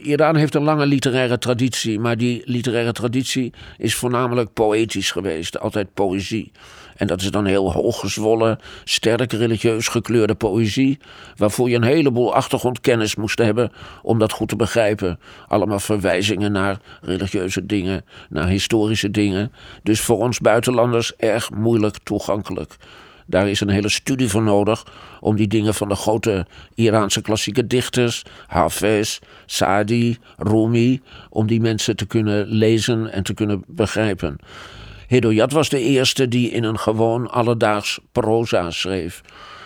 Iran 0.02 0.36
heeft 0.36 0.54
een 0.54 0.62
lange 0.62 0.86
literaire 0.86 1.38
traditie, 1.38 1.98
maar 1.98 2.16
die 2.16 2.42
literaire 2.44 2.92
traditie 2.92 3.52
is 3.78 3.94
voornamelijk 3.94 4.52
poëtisch 4.52 5.10
geweest, 5.10 5.60
altijd 5.60 5.94
poëzie. 5.94 6.52
En 6.98 7.06
dat 7.06 7.20
is 7.20 7.30
dan 7.30 7.44
heel 7.44 7.72
hooggezwollen, 7.72 8.58
sterk 8.84 9.32
religieus 9.32 9.88
gekleurde 9.88 10.34
poëzie. 10.34 10.98
Waarvoor 11.36 11.70
je 11.70 11.76
een 11.76 11.82
heleboel 11.82 12.34
achtergrondkennis 12.34 13.16
moest 13.16 13.38
hebben 13.38 13.72
om 14.02 14.18
dat 14.18 14.32
goed 14.32 14.48
te 14.48 14.56
begrijpen. 14.56 15.18
Allemaal 15.48 15.80
verwijzingen 15.80 16.52
naar 16.52 16.80
religieuze 17.00 17.66
dingen, 17.66 18.04
naar 18.28 18.48
historische 18.48 19.10
dingen. 19.10 19.52
Dus 19.82 20.00
voor 20.00 20.18
ons 20.18 20.38
buitenlanders 20.38 21.16
erg 21.16 21.50
moeilijk 21.50 21.96
toegankelijk. 22.02 22.76
Daar 23.26 23.48
is 23.48 23.60
een 23.60 23.68
hele 23.68 23.88
studie 23.88 24.28
voor 24.28 24.42
nodig 24.42 24.86
om 25.20 25.36
die 25.36 25.48
dingen 25.48 25.74
van 25.74 25.88
de 25.88 25.94
grote 25.94 26.46
Iraanse 26.74 27.20
klassieke 27.20 27.66
dichters, 27.66 28.22
Hafez, 28.46 29.18
Saadi, 29.46 30.18
Rumi, 30.36 31.00
om 31.30 31.46
die 31.46 31.60
mensen 31.60 31.96
te 31.96 32.06
kunnen 32.06 32.46
lezen 32.46 33.12
en 33.12 33.22
te 33.22 33.34
kunnen 33.34 33.64
begrijpen. 33.66 34.38
Hedoyat 35.08 35.52
was 35.52 35.68
de 35.68 35.80
eerste 35.80 36.28
die 36.28 36.50
in 36.50 36.64
een 36.64 36.78
gewoon 36.78 37.30
alledaags 37.30 38.00
proza 38.12 38.70
schreef. 38.70 39.20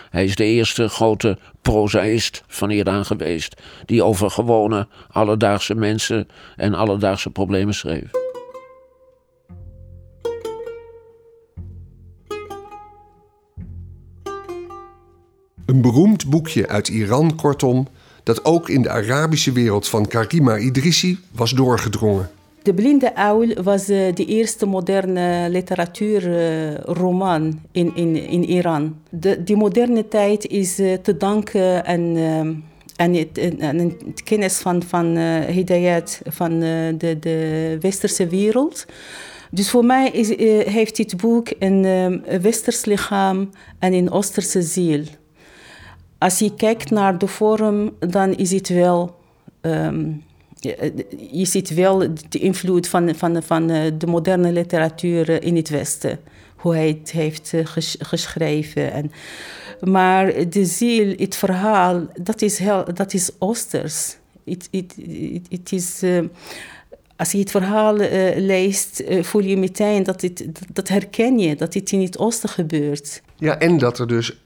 Hij 0.09 0.23
is 0.23 0.35
de 0.35 0.43
eerste 0.43 0.87
grote 0.87 1.37
prozaïst 1.61 2.43
van 2.47 2.69
Iran 2.69 3.05
geweest, 3.05 3.61
die 3.85 4.03
over 4.03 4.31
gewone 4.31 4.87
alledaagse 5.11 5.75
mensen 5.75 6.27
en 6.55 6.73
alledaagse 6.73 7.29
problemen 7.29 7.73
schreef. 7.73 8.11
Een 15.65 15.81
beroemd 15.81 16.29
boekje 16.29 16.67
uit 16.67 16.87
Iran, 16.87 17.35
kortom, 17.35 17.87
dat 18.23 18.45
ook 18.45 18.69
in 18.69 18.81
de 18.81 18.89
Arabische 18.89 19.51
wereld 19.51 19.87
van 19.87 20.07
Karima 20.07 20.57
Idrissi 20.57 21.19
was 21.31 21.51
doorgedrongen. 21.51 22.29
De 22.63 22.73
Blinde 22.73 23.15
Uil 23.15 23.63
was 23.63 23.89
uh, 23.89 24.13
de 24.13 24.25
eerste 24.25 24.65
moderne 24.65 25.49
literatuurroman 25.49 27.45
uh, 27.45 27.51
in, 27.71 27.95
in, 27.95 28.15
in 28.15 28.43
Iran. 28.43 28.95
De, 29.09 29.43
die 29.43 29.55
moderne 29.55 30.07
tijd 30.07 30.47
is 30.47 30.79
uh, 30.79 30.93
te 30.93 31.17
danken 31.17 31.85
aan, 31.85 32.17
aan, 32.95 33.13
het, 33.13 34.23
kennis 34.23 34.57
van, 34.57 34.83
van 34.83 35.17
Hidayat 35.47 36.21
van 36.25 36.59
de, 36.97 37.17
de 37.19 37.77
westerse 37.79 38.27
wereld. 38.27 38.85
Dus 39.51 39.69
voor 39.69 39.85
mij 39.85 40.09
is, 40.09 40.27
heeft 40.73 40.95
dit 40.95 41.17
boek 41.17 41.47
een 41.59 41.81
westers 42.41 42.85
lichaam 42.85 43.49
en 43.79 43.93
een 43.93 44.11
oosterse 44.11 44.61
ziel. 44.61 45.03
Als 46.17 46.39
je 46.39 46.55
kijkt 46.55 46.89
naar 46.89 47.17
de 47.17 47.27
vorm, 47.27 47.91
dan 47.99 48.35
is 48.35 48.51
het 48.51 48.69
wel... 48.69 49.15
Um, 49.61 50.23
je 51.31 51.45
ziet 51.45 51.73
wel 51.73 51.99
de 52.29 52.39
invloed 52.39 52.87
van, 52.87 53.15
van, 53.15 53.43
van 53.43 53.69
eh, 53.69 53.91
de 53.97 54.07
moderne 54.07 54.51
literatuur 54.51 55.43
in 55.43 55.55
het 55.55 55.69
Westen. 55.69 56.19
Hoe 56.55 56.73
hij 56.73 56.87
het 56.87 57.11
heeft 57.11 57.53
eh, 57.53 57.59
geschreven. 57.99 58.93
En, 58.93 59.11
maar 59.81 60.49
de 60.49 60.65
ziel, 60.65 61.13
het 61.17 61.35
verhaal, 61.35 62.07
dat 62.21 62.41
is, 62.41 62.57
heel, 62.57 62.85
dat 62.93 63.13
is 63.13 63.31
Oosters. 63.39 64.15
Het, 64.45 65.71
is, 65.71 66.03
als 67.15 67.31
je 67.31 67.37
het 67.37 67.51
verhaal 67.51 67.95
leest, 68.35 69.03
voel 69.21 69.41
je 69.41 69.57
meteen 69.57 70.03
dat, 70.03 70.21
het, 70.21 70.45
dat 70.73 70.87
herken 70.87 71.39
je, 71.39 71.55
dat 71.55 71.73
het 71.73 71.91
in 71.91 72.01
het 72.01 72.17
Oosten 72.17 72.49
gebeurt. 72.49 73.21
Ja, 73.37 73.59
en 73.59 73.77
dat 73.77 73.99
er 73.99 74.07
dus 74.07 74.37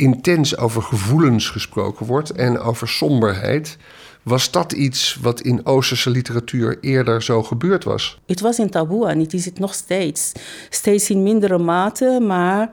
intens 0.00 0.56
over 0.56 0.82
gevoelens 0.82 1.48
gesproken 1.48 2.06
wordt 2.06 2.30
en 2.30 2.58
over 2.58 2.88
somberheid. 2.88 3.76
Was 4.22 4.50
dat 4.50 4.72
iets 4.72 5.18
wat 5.20 5.40
in 5.40 5.66
Oosterse 5.66 6.10
literatuur 6.10 6.78
eerder 6.80 7.22
zo 7.22 7.42
gebeurd 7.42 7.84
was? 7.84 8.18
Het 8.26 8.40
was 8.40 8.58
een 8.58 8.70
taboe 8.70 9.08
en 9.08 9.20
het 9.20 9.32
is 9.32 9.44
het 9.44 9.58
nog 9.58 9.74
steeds. 9.74 10.32
Steeds 10.68 11.10
in 11.10 11.22
mindere 11.22 11.58
mate, 11.58 12.18
maar 12.26 12.70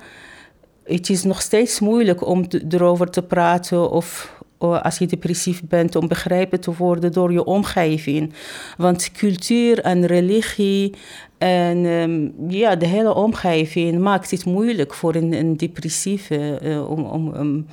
het 0.83 1.09
is 1.09 1.23
nog 1.23 1.41
steeds 1.41 1.79
moeilijk 1.79 2.25
om 2.25 2.45
erover 2.69 3.09
te 3.09 3.21
praten 3.21 3.89
of 3.89 4.35
als 4.59 4.97
je 4.97 5.05
depressief 5.05 5.63
bent, 5.63 5.95
om 5.95 6.07
begrepen 6.07 6.59
te 6.59 6.73
worden 6.77 7.11
door 7.11 7.31
je 7.31 7.43
omgeving. 7.43 8.33
Want 8.77 9.11
cultuur 9.11 9.79
en 9.79 10.05
religie 10.05 10.93
en 11.37 11.85
um, 11.85 12.33
ja, 12.47 12.75
de 12.75 12.85
hele 12.85 13.13
omgeving 13.13 13.99
maakt 13.99 14.31
het 14.31 14.45
moeilijk 14.45 14.93
voor 14.93 15.15
een, 15.15 15.33
een 15.33 15.57
depressieve 15.57 16.59
uh, 16.63 16.89
om, 16.89 17.65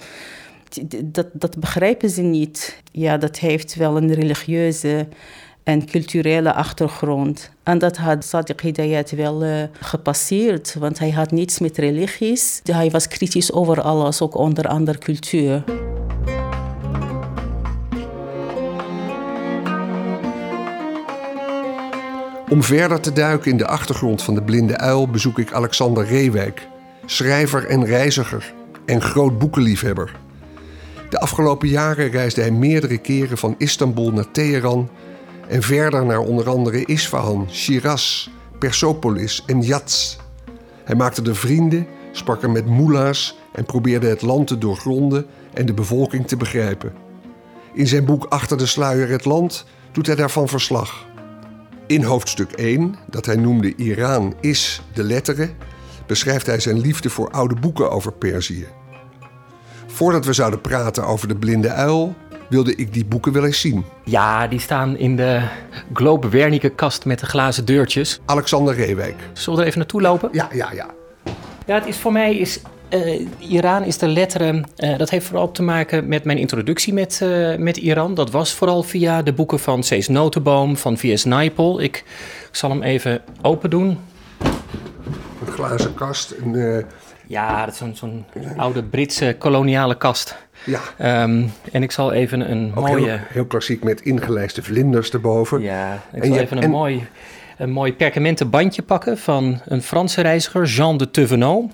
dat, 1.05 1.27
dat 1.33 1.59
begrijpen 1.59 2.11
ze 2.11 2.23
niet. 2.23 2.83
Ja, 2.93 3.17
dat 3.17 3.39
heeft 3.39 3.75
wel 3.75 3.97
een 3.97 4.15
religieuze 4.15 5.07
en 5.65 5.87
culturele 5.87 6.53
achtergrond. 6.53 7.51
En 7.63 7.79
dat 7.79 7.97
had 7.97 8.27
Sadiq 8.27 8.63
Hidayat 8.63 9.11
wel 9.11 9.45
uh, 9.45 9.63
gepasseerd, 9.81 10.75
want 10.75 10.99
hij 10.99 11.11
had 11.11 11.31
niets 11.31 11.59
met 11.59 11.79
religies. 11.79 12.61
Hij 12.65 12.91
was 12.91 13.09
kritisch 13.09 13.53
over 13.53 13.81
alles, 13.81 14.21
ook 14.21 14.37
onder 14.37 14.69
andere 14.69 14.99
cultuur. 14.99 15.65
Om 22.51 22.63
verder 22.63 23.01
te 23.01 23.13
duiken 23.13 23.51
in 23.51 23.57
de 23.57 23.67
achtergrond 23.67 24.23
van 24.23 24.35
de 24.35 24.43
blinde 24.43 24.77
uil 24.77 25.09
bezoek 25.09 25.39
ik 25.39 25.53
Alexander 25.53 26.07
Reewijk, 26.07 26.69
schrijver 27.07 27.67
en 27.67 27.85
reiziger 27.85 28.55
en 28.87 29.01
groot 29.01 29.39
boekenliefhebber. 29.39 30.24
De 31.15 31.21
afgelopen 31.21 31.69
jaren 31.69 32.11
reisde 32.11 32.41
hij 32.41 32.51
meerdere 32.51 32.99
keren 32.99 33.39
van 33.39 33.55
Istanbul 33.59 34.11
naar 34.11 34.31
Teheran 34.31 34.91
en 35.49 35.63
verder 35.63 36.07
naar 36.07 36.19
onder 36.19 36.49
andere 36.49 36.85
Isfahan, 36.85 37.49
Shiraz, 37.51 38.29
Persepolis 38.59 39.43
en 39.47 39.63
Yats. 39.63 40.17
Hij 40.85 40.95
maakte 40.95 41.23
er 41.23 41.37
vrienden, 41.37 41.87
sprak 42.13 42.43
er 42.43 42.51
met 42.51 42.67
moela's 42.67 43.39
en 43.53 43.65
probeerde 43.65 44.07
het 44.07 44.23
land 44.23 44.47
te 44.47 44.59
doorgronden 44.59 45.27
en 45.53 45.67
de 45.67 45.75
bevolking 45.75 46.27
te 46.27 46.37
begrijpen. 46.37 46.93
In 47.75 47.87
zijn 47.87 48.05
boek 48.05 48.25
Achter 48.25 48.59
de 48.59 48.67
sluier 48.67 49.09
het 49.09 49.25
land 49.25 49.65
doet 49.93 50.07
hij 50.07 50.17
daarvan 50.17 50.49
verslag. 50.49 51.07
In 51.87 52.03
hoofdstuk 52.03 52.53
1, 52.53 52.95
dat 53.11 53.27
hij 53.27 53.37
noemde 53.37 53.75
Iran 53.77 54.35
is 54.41 54.83
de 54.93 55.03
letteren, 55.03 55.57
beschrijft 56.07 56.47
hij 56.47 56.61
zijn 56.61 56.81
liefde 56.81 57.11
voor 57.11 57.31
oude 57.31 57.55
boeken 57.55 57.91
over 57.91 58.13
Perzië. 58.13 58.67
Voordat 59.95 60.25
we 60.25 60.33
zouden 60.33 60.61
praten 60.61 61.07
over 61.07 61.29
de 61.29 61.37
blinde 61.37 61.69
uil, 61.69 62.15
wilde 62.49 62.75
ik 62.75 62.93
die 62.93 63.05
boeken 63.05 63.33
wel 63.33 63.45
eens 63.45 63.61
zien. 63.61 63.85
Ja, 64.05 64.47
die 64.47 64.61
staan 64.61 64.97
in 64.97 65.17
de 65.17 65.43
Globe 65.93 66.29
Wernicke 66.29 66.69
kast 66.69 67.05
met 67.05 67.19
de 67.19 67.27
glazen 67.27 67.65
deurtjes. 67.65 68.21
Alexander 68.25 68.75
Reewijk. 68.75 69.15
Zullen 69.33 69.55
we 69.55 69.61
er 69.61 69.67
even 69.67 69.79
naartoe 69.79 70.01
lopen? 70.01 70.29
Ja, 70.33 70.49
ja, 70.53 70.73
ja. 70.73 70.87
Ja, 71.67 71.75
het 71.75 71.87
is 71.87 71.97
voor 71.97 72.13
mij 72.13 72.37
is 72.37 72.61
uh, 72.91 73.27
Iran 73.39 73.83
is 73.83 73.99
de 73.99 74.09
letteren. 74.09 74.65
Uh, 74.77 74.99
dat 74.99 75.11
heeft 75.11 75.27
vooral 75.27 75.51
te 75.51 75.63
maken 75.63 76.09
met 76.09 76.25
mijn 76.25 76.39
introductie 76.39 76.93
met, 76.93 77.21
uh, 77.23 77.57
met 77.57 77.77
Iran. 77.77 78.15
Dat 78.15 78.31
was 78.31 78.55
vooral 78.55 78.83
via 78.83 79.23
de 79.23 79.33
boeken 79.33 79.59
van 79.59 79.83
Cees 79.83 80.09
Notenboom, 80.09 80.77
van 80.77 80.99
V.S. 80.99 81.25
Naipaul. 81.25 81.81
Ik, 81.81 81.97
ik, 82.49 82.49
zal 82.51 82.71
hem 82.71 82.83
even 82.83 83.23
open 83.43 83.71
doen. 83.71 83.99
Een 85.47 85.53
glazen 85.53 85.95
kast. 85.95 86.35
Een, 86.43 86.85
ja, 87.27 87.65
dat 87.65 87.75
is 87.75 87.79
zo'n 87.79 87.97
zo'n 87.97 88.25
oude 88.57 88.83
Britse 88.83 89.37
koloniale 89.39 89.97
kast. 89.97 90.37
Ja. 90.65 91.23
Um, 91.23 91.53
en 91.73 91.83
ik 91.83 91.91
zal 91.91 92.13
even 92.13 92.51
een 92.51 92.73
Ook 92.75 92.89
mooie... 92.89 93.09
Heel, 93.09 93.19
heel, 93.29 93.47
klassiek 93.47 93.85
met 93.85 94.01
ingelijste 94.01 94.63
vlinders 94.63 95.11
erboven. 95.11 95.61
Ja, 95.61 96.03
ik 96.13 96.25
zal 96.25 96.37
even 96.37 96.57
een 96.57 96.63
en... 96.63 96.71
mooi 96.71 97.07
een 97.57 97.71
mooi 97.71 97.95
perkamenten 97.95 98.51
bandje 98.51 98.83
pakken 98.83 99.19
van 99.19 99.61
een 99.65 99.83
Franse 99.83 100.21
reiziger, 100.21 100.65
Jean 100.65 100.97
de 100.97 101.11
Thévenot, 101.11 101.73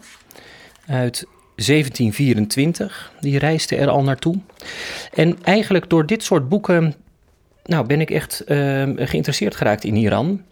uit 0.87 1.26
1724. 1.54 3.12
Die 3.21 3.38
reisde 3.38 3.76
er 3.76 3.88
al 3.88 4.02
naartoe. 4.02 4.38
En 5.14 5.38
eigenlijk 5.42 5.90
door 5.90 6.07
dit 6.07 6.23
soort 6.23 6.49
boeken 6.49 6.95
nou, 7.64 7.87
ben 7.87 8.00
ik 8.00 8.11
echt 8.11 8.42
uh, 8.47 8.57
geïnteresseerd 8.97 9.57
geraakt 9.57 9.85
in 9.85 9.97
Iran. 9.97 10.42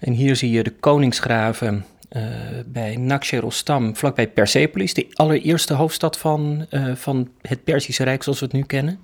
En 0.00 0.12
hier 0.12 0.36
zie 0.36 0.50
je 0.50 0.62
de 0.62 0.70
koningsgraven 0.70 1.84
uh, 2.16 2.22
bij 2.66 2.96
Naxerostam, 2.96 3.96
vlakbij 3.96 4.28
Persepolis, 4.28 4.94
de 4.94 5.06
allereerste 5.12 5.74
hoofdstad 5.74 6.18
van, 6.18 6.66
uh, 6.70 6.94
van 6.94 7.28
het 7.42 7.64
Perzische 7.64 8.04
Rijk 8.04 8.22
zoals 8.22 8.40
we 8.40 8.44
het 8.44 8.54
nu 8.54 8.62
kennen. 8.62 9.00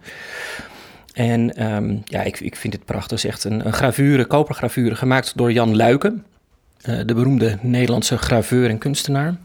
En 1.12 1.72
um, 1.74 2.02
ja, 2.04 2.22
ik, 2.22 2.40
ik 2.40 2.56
vind 2.56 2.72
het 2.72 2.84
prachtig. 2.84 3.10
Het 3.10 3.18
is 3.18 3.30
echt 3.30 3.44
een, 3.44 3.66
een 3.66 3.72
gravure, 3.72 4.24
kopergravure, 4.24 4.94
gemaakt 4.94 5.32
door 5.36 5.52
Jan 5.52 5.76
Luiken, 5.76 6.24
uh, 6.88 7.00
de 7.06 7.14
beroemde 7.14 7.58
Nederlandse 7.62 8.18
graveur 8.18 8.70
en 8.70 8.78
kunstenaar. 8.78 9.36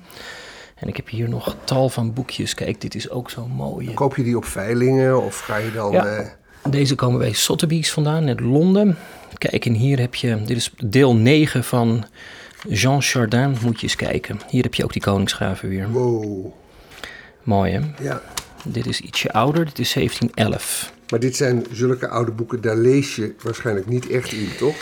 En 0.76 0.88
ik 0.88 0.96
heb 0.96 1.10
hier 1.10 1.30
nog 1.30 1.56
tal 1.64 1.90
van 1.90 2.14
boekjes. 2.14 2.54
Kijk, 2.54 2.82
dit 2.82 2.96
is 2.96 3.10
ook 3.10 3.30
zo 3.30 3.48
mooi. 3.48 3.94
Koop 3.94 4.16
je 4.16 4.24
die 4.24 4.38
op 4.38 4.46
veilingen 4.46 5.24
of 5.24 5.40
ga 5.40 5.58
je 5.58 5.72
dan... 5.72 5.92
Ja. 5.92 6.40
Deze 6.70 6.96
komen 6.96 7.20
bij 7.20 7.34
Sotheby's 7.34 7.92
vandaan, 7.92 8.28
uit 8.28 8.40
Londen. 8.40 8.98
Kijk, 9.38 9.66
en 9.66 9.74
hier 9.74 10.00
heb 10.00 10.16
je, 10.16 10.42
dit 10.46 10.58
is 10.58 10.72
deel 10.86 11.16
9 11.16 11.64
van 11.64 12.06
Jean 12.68 13.02
Chardin. 13.02 13.58
Moet 13.62 13.80
je 13.80 13.84
eens 13.84 13.96
kijken. 13.96 14.40
Hier 14.50 14.64
heb 14.64 14.74
je 14.74 14.84
ook 14.84 14.94
die 14.94 15.02
koningsgraven 15.02 15.70
weer. 15.70 15.92
Wow. 15.92 16.54
Mooi, 17.44 17.72
hè? 17.72 17.80
Ja. 18.04 18.22
Dit 18.64 18.86
is 18.86 19.02
ietsje 19.02 19.32
ouder, 19.32 19.66
dit 19.66 19.80
is 19.80 19.94
1711. 19.94 20.94
Maar 21.10 21.20
dit 21.20 21.36
zijn 21.36 21.66
zulke 21.72 22.08
oude 22.08 22.32
boeken, 22.32 22.62
daar 22.62 22.76
lees 22.76 23.16
je 23.16 23.36
waarschijnlijk 23.42 23.88
niet 23.88 24.10
echt 24.10 24.32
in, 24.32 24.50
toch? 24.58 24.76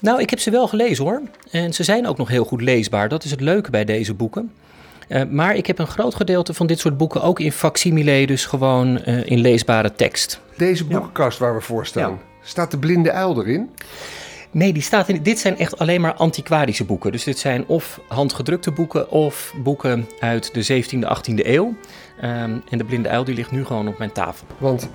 Nou, 0.00 0.20
ik 0.20 0.30
heb 0.30 0.38
ze 0.38 0.50
wel 0.50 0.68
gelezen 0.68 1.04
hoor. 1.04 1.22
En 1.50 1.74
ze 1.74 1.82
zijn 1.82 2.06
ook 2.06 2.16
nog 2.16 2.28
heel 2.28 2.44
goed 2.44 2.60
leesbaar. 2.60 3.08
Dat 3.08 3.24
is 3.24 3.30
het 3.30 3.40
leuke 3.40 3.70
bij 3.70 3.84
deze 3.84 4.14
boeken. 4.14 4.52
Uh, 5.08 5.22
maar 5.30 5.56
ik 5.56 5.66
heb 5.66 5.78
een 5.78 5.86
groot 5.86 6.14
gedeelte 6.14 6.54
van 6.54 6.66
dit 6.66 6.78
soort 6.78 6.96
boeken 6.96 7.22
ook 7.22 7.40
in 7.40 7.52
facsimile, 7.52 8.26
dus 8.26 8.44
gewoon 8.44 9.00
uh, 9.06 9.26
in 9.26 9.38
leesbare 9.38 9.92
tekst. 9.92 10.40
Deze 10.56 10.84
boekenkast 10.84 11.38
waar 11.38 11.54
we 11.54 11.60
voor 11.60 11.86
staan, 11.86 12.10
ja. 12.10 12.18
staat 12.42 12.70
de 12.70 12.78
blinde 12.78 13.12
uil 13.12 13.40
erin? 13.42 13.70
Nee, 14.50 14.72
die 14.72 14.82
staat 14.82 15.08
in, 15.08 15.22
dit 15.22 15.38
zijn 15.38 15.58
echt 15.58 15.78
alleen 15.78 16.00
maar 16.00 16.14
antiquarische 16.14 16.84
boeken. 16.84 17.12
Dus 17.12 17.24
dit 17.24 17.38
zijn 17.38 17.66
of 17.66 18.00
handgedrukte 18.08 18.70
boeken 18.70 19.10
of 19.10 19.54
boeken 19.62 20.08
uit 20.20 20.54
de 20.54 20.82
17e, 20.82 20.98
18e 20.98 21.46
eeuw. 21.46 21.66
Um, 21.66 22.62
en 22.70 22.78
de 22.78 22.84
blinde 22.84 23.08
uil 23.08 23.24
die 23.24 23.34
ligt 23.34 23.50
nu 23.50 23.64
gewoon 23.64 23.88
op 23.88 23.98
mijn 23.98 24.12
tafel. 24.12 24.46
Want 24.58 24.88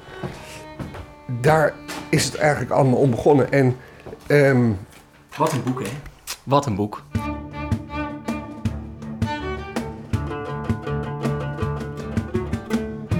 daar 1.41 1.73
is 2.09 2.25
het 2.25 2.35
eigenlijk 2.35 2.71
allemaal 2.71 2.99
om 2.99 3.09
begonnen. 3.09 3.51
En, 3.51 3.77
um... 4.27 4.77
Wat 5.37 5.53
een 5.53 5.63
boek, 5.63 5.79
hè? 5.83 5.89
Wat 6.43 6.65
een 6.65 6.75
boek. 6.75 7.03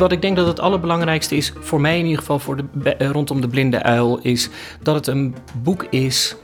Wat 0.01 0.11
ik 0.11 0.21
denk 0.21 0.35
dat 0.35 0.47
het 0.47 0.59
allerbelangrijkste 0.59 1.35
is, 1.35 1.53
voor 1.59 1.81
mij 1.81 1.97
in 1.97 2.03
ieder 2.03 2.19
geval 2.19 2.39
voor 2.39 2.55
de, 2.55 2.95
rondom 2.97 3.41
de 3.41 3.47
blinde 3.47 3.83
uil, 3.83 4.19
is 4.21 4.49
dat 4.81 4.95
het 4.95 5.07
een 5.07 5.35
boek 5.63 5.83
is 5.89 6.35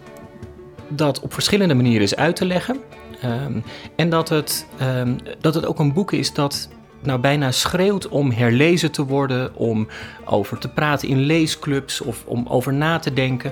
dat 0.87 1.19
op 1.19 1.33
verschillende 1.33 1.73
manieren 1.73 2.01
is 2.01 2.15
uit 2.15 2.35
te 2.35 2.45
leggen. 2.45 2.77
Um, 3.25 3.63
en 3.95 4.09
dat 4.09 4.29
het, 4.29 4.67
um, 4.81 5.17
dat 5.39 5.53
het 5.53 5.65
ook 5.65 5.79
een 5.79 5.93
boek 5.93 6.11
is 6.11 6.33
dat 6.33 6.69
nou 7.01 7.19
bijna 7.19 7.51
schreeuwt 7.51 8.07
om 8.07 8.31
herlezen 8.31 8.91
te 8.91 9.05
worden, 9.05 9.55
om 9.55 9.87
over 10.25 10.57
te 10.57 10.69
praten 10.69 11.07
in 11.07 11.19
leesclubs 11.19 12.01
of 12.01 12.23
om 12.25 12.45
over 12.47 12.73
na 12.73 12.99
te 12.99 13.13
denken. 13.13 13.51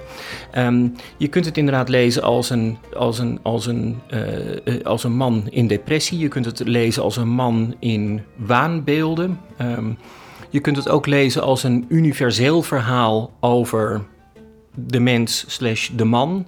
Um, 0.58 0.96
je 1.18 1.28
kunt 1.28 1.46
het 1.46 1.58
inderdaad 1.58 1.90
lezen 1.90 2.24
als 2.24 2.50
een, 2.50 2.78
als, 2.96 3.20
een, 3.20 3.40
als, 3.42 3.66
een, 3.66 4.02
uh, 4.14 4.84
als 4.84 5.04
een 5.04 5.16
man 5.16 5.48
in 5.50 5.68
depressie. 5.68 6.18
Je 6.18 6.28
kunt 6.28 6.46
het 6.46 6.60
lezen 6.60 7.04
als 7.04 7.18
een 7.18 7.30
man 7.30 7.76
in 7.80 8.22
waanbeelden. 8.36 9.40
Um, 9.62 9.98
je 10.50 10.60
kunt 10.60 10.78
het 10.78 10.90
ook 10.90 11.06
lezen 11.06 11.42
als 11.42 11.64
een 11.64 11.86
universeel 11.90 12.62
verhaal 12.62 13.34
over 13.40 14.02
de 14.76 15.00
mens 15.00 15.46
slash 15.48 15.90
de 15.90 16.06
man. 16.06 16.48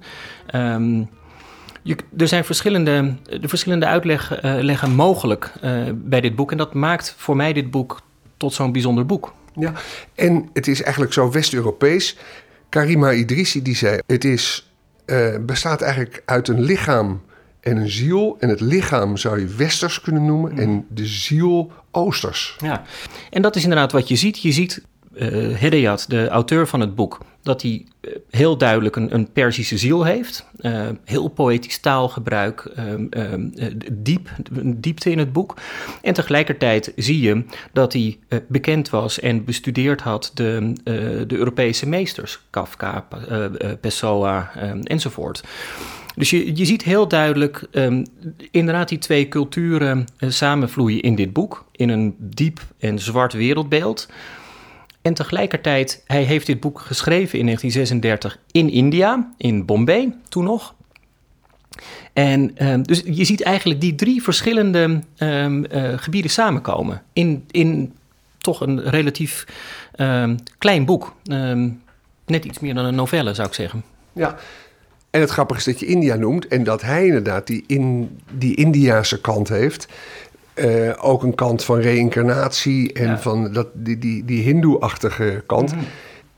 Um, 0.56 1.10
je, 1.88 1.96
er 2.18 2.28
zijn 2.28 2.46
verschillende, 2.46 3.16
de 3.24 3.48
verschillende 3.48 3.86
uitleggen 3.86 4.96
mogelijk 4.96 5.52
uh, 5.64 5.84
bij 5.96 6.22
dit 6.22 6.36
boek. 6.36 6.52
En 6.52 6.58
dat 6.58 6.74
maakt 6.74 7.14
voor 7.18 7.36
mij 7.36 7.54
dit 7.54 7.72
boek 7.72 8.02
tot 8.38 8.54
zo'n 8.54 8.72
bijzonder 8.72 9.06
boek. 9.06 9.34
Ja, 9.54 9.74
en 10.16 10.50
het 10.54 10.68
is 10.68 10.82
eigenlijk 10.82 11.14
zo 11.14 11.32
West-Europees. 11.32 12.18
Karima 12.70 13.12
Idrissi 13.12 13.62
die 13.62 13.76
zei: 13.76 14.00
Het 14.06 14.26
is, 14.26 14.72
uh, 15.06 15.36
bestaat 15.42 15.82
eigenlijk 15.82 16.22
uit 16.26 16.48
een 16.48 16.62
lichaam 16.62 17.22
en 17.60 17.78
een 17.78 17.90
ziel. 17.90 18.38
En 18.40 18.50
het 18.50 18.62
lichaam 18.62 19.18
zou 19.18 19.40
je 19.40 19.48
westers 19.48 20.02
kunnen 20.02 20.26
noemen 20.26 20.52
mm. 20.52 20.58
en 20.58 20.86
de 20.90 21.06
ziel 21.06 21.72
oosters. 21.92 22.56
Ja, 22.60 22.84
en 23.30 23.42
dat 23.42 23.56
is 23.56 23.64
inderdaad 23.64 23.92
wat 23.92 24.08
je 24.08 24.16
ziet. 24.16 24.42
Je 24.42 24.52
ziet 24.52 24.82
uh, 25.20 25.96
de 26.08 26.28
auteur 26.28 26.68
van 26.68 26.80
het 26.80 26.96
boek, 26.96 27.18
dat 27.42 27.62
hij 27.62 27.86
uh, 28.02 28.12
heel 28.30 28.58
duidelijk 28.58 28.96
een, 28.96 29.14
een 29.14 29.32
Perzische 29.32 29.78
ziel 29.78 30.04
heeft. 30.04 30.46
Uh, 30.60 30.88
heel 31.06 31.28
poëtisch 31.28 31.80
taalgebruik, 31.80 32.72
diep, 33.92 34.30
diepte 34.76 35.12
in 35.12 35.18
het 35.18 35.34
boek. 35.34 35.58
En 36.02 36.14
tegelijkertijd 36.14 36.92
zie 36.96 37.22
je 37.22 37.44
dat 37.74 37.94
hij 37.94 38.18
bekend 38.48 38.90
was 38.90 39.20
en 39.20 39.46
bestudeerd 39.46 40.02
had 40.02 40.32
de, 40.34 40.74
de 41.28 41.36
Europese 41.36 41.88
meesters, 41.88 42.40
Kafka, 42.50 43.08
Pessoa 43.82 44.52
enzovoort. 44.84 45.44
Dus 46.16 46.30
je, 46.30 46.56
je 46.56 46.66
ziet 46.66 46.84
heel 46.84 47.08
duidelijk 47.08 47.68
inderdaad 48.52 48.90
die 48.90 48.98
twee 48.98 49.28
culturen 49.28 50.06
samenvloeien 50.20 51.02
in 51.02 51.16
dit 51.16 51.34
boek. 51.34 51.66
In 51.72 51.90
een 51.90 52.16
diep 52.20 52.60
en 52.80 53.00
zwart 53.00 53.34
wereldbeeld. 53.34 54.08
En 55.08 55.14
tegelijkertijd, 55.14 56.04
hij 56.08 56.24
heeft 56.24 56.46
dit 56.46 56.60
boek 56.60 56.80
geschreven 56.80 57.40
in 57.40 57.46
1936 57.46 58.40
in 58.52 58.70
India, 58.70 59.32
in 59.38 59.66
Bombay 59.66 60.16
toen 60.30 60.44
nog. 60.44 60.74
En 62.14 62.68
um, 62.68 62.84
dus 62.84 63.02
je 63.06 63.24
ziet 63.26 63.42
eigenlijk 63.42 63.82
die 63.82 63.96
drie 63.96 64.24
verschillende 64.24 65.02
um, 65.18 65.66
uh, 65.72 65.94
gebieden 65.96 66.32
samenkomen 66.32 67.02
in, 67.14 67.46
in 67.52 67.94
toch 68.38 68.62
een 68.62 68.90
relatief 68.90 69.46
um, 69.96 70.36
klein 70.58 70.86
boek. 70.86 71.16
net 72.26 72.46
iets 72.46 72.60
meer 72.60 72.74
dan 72.74 72.86
een 72.86 72.96
novelle, 72.96 73.34
zou 73.34 73.48
ik 73.48 73.54
zeggen. 73.54 73.84
Ja, 74.14 74.36
en 75.10 75.22
het 75.22 75.30
grappige 75.30 75.60
is 75.60 75.66
dat 75.66 75.80
je 75.80 75.86
India 75.86 76.16
noemt 76.16 76.48
en 76.48 76.64
dat 76.64 76.82
hij 76.82 77.06
inderdaad 77.06 77.48
die, 77.48 77.64
in, 77.68 78.18
die 78.32 78.56
Indiase 78.56 79.22
kant 79.22 79.50
heeft. 79.50 79.88
Uh, 80.60 80.94
ook 80.98 81.24
een 81.24 81.36
kant 81.36 81.64
van 81.64 81.80
reïncarnatie 81.80 82.94
en 82.94 83.08
ja. 83.08 83.20
van 83.20 83.54
dat, 83.54 83.68
die, 83.74 83.98
die, 83.98 84.26
die 84.26 84.42
hindoe-achtige 84.42 85.44
kant. 85.46 85.76
Mm. 85.76 85.82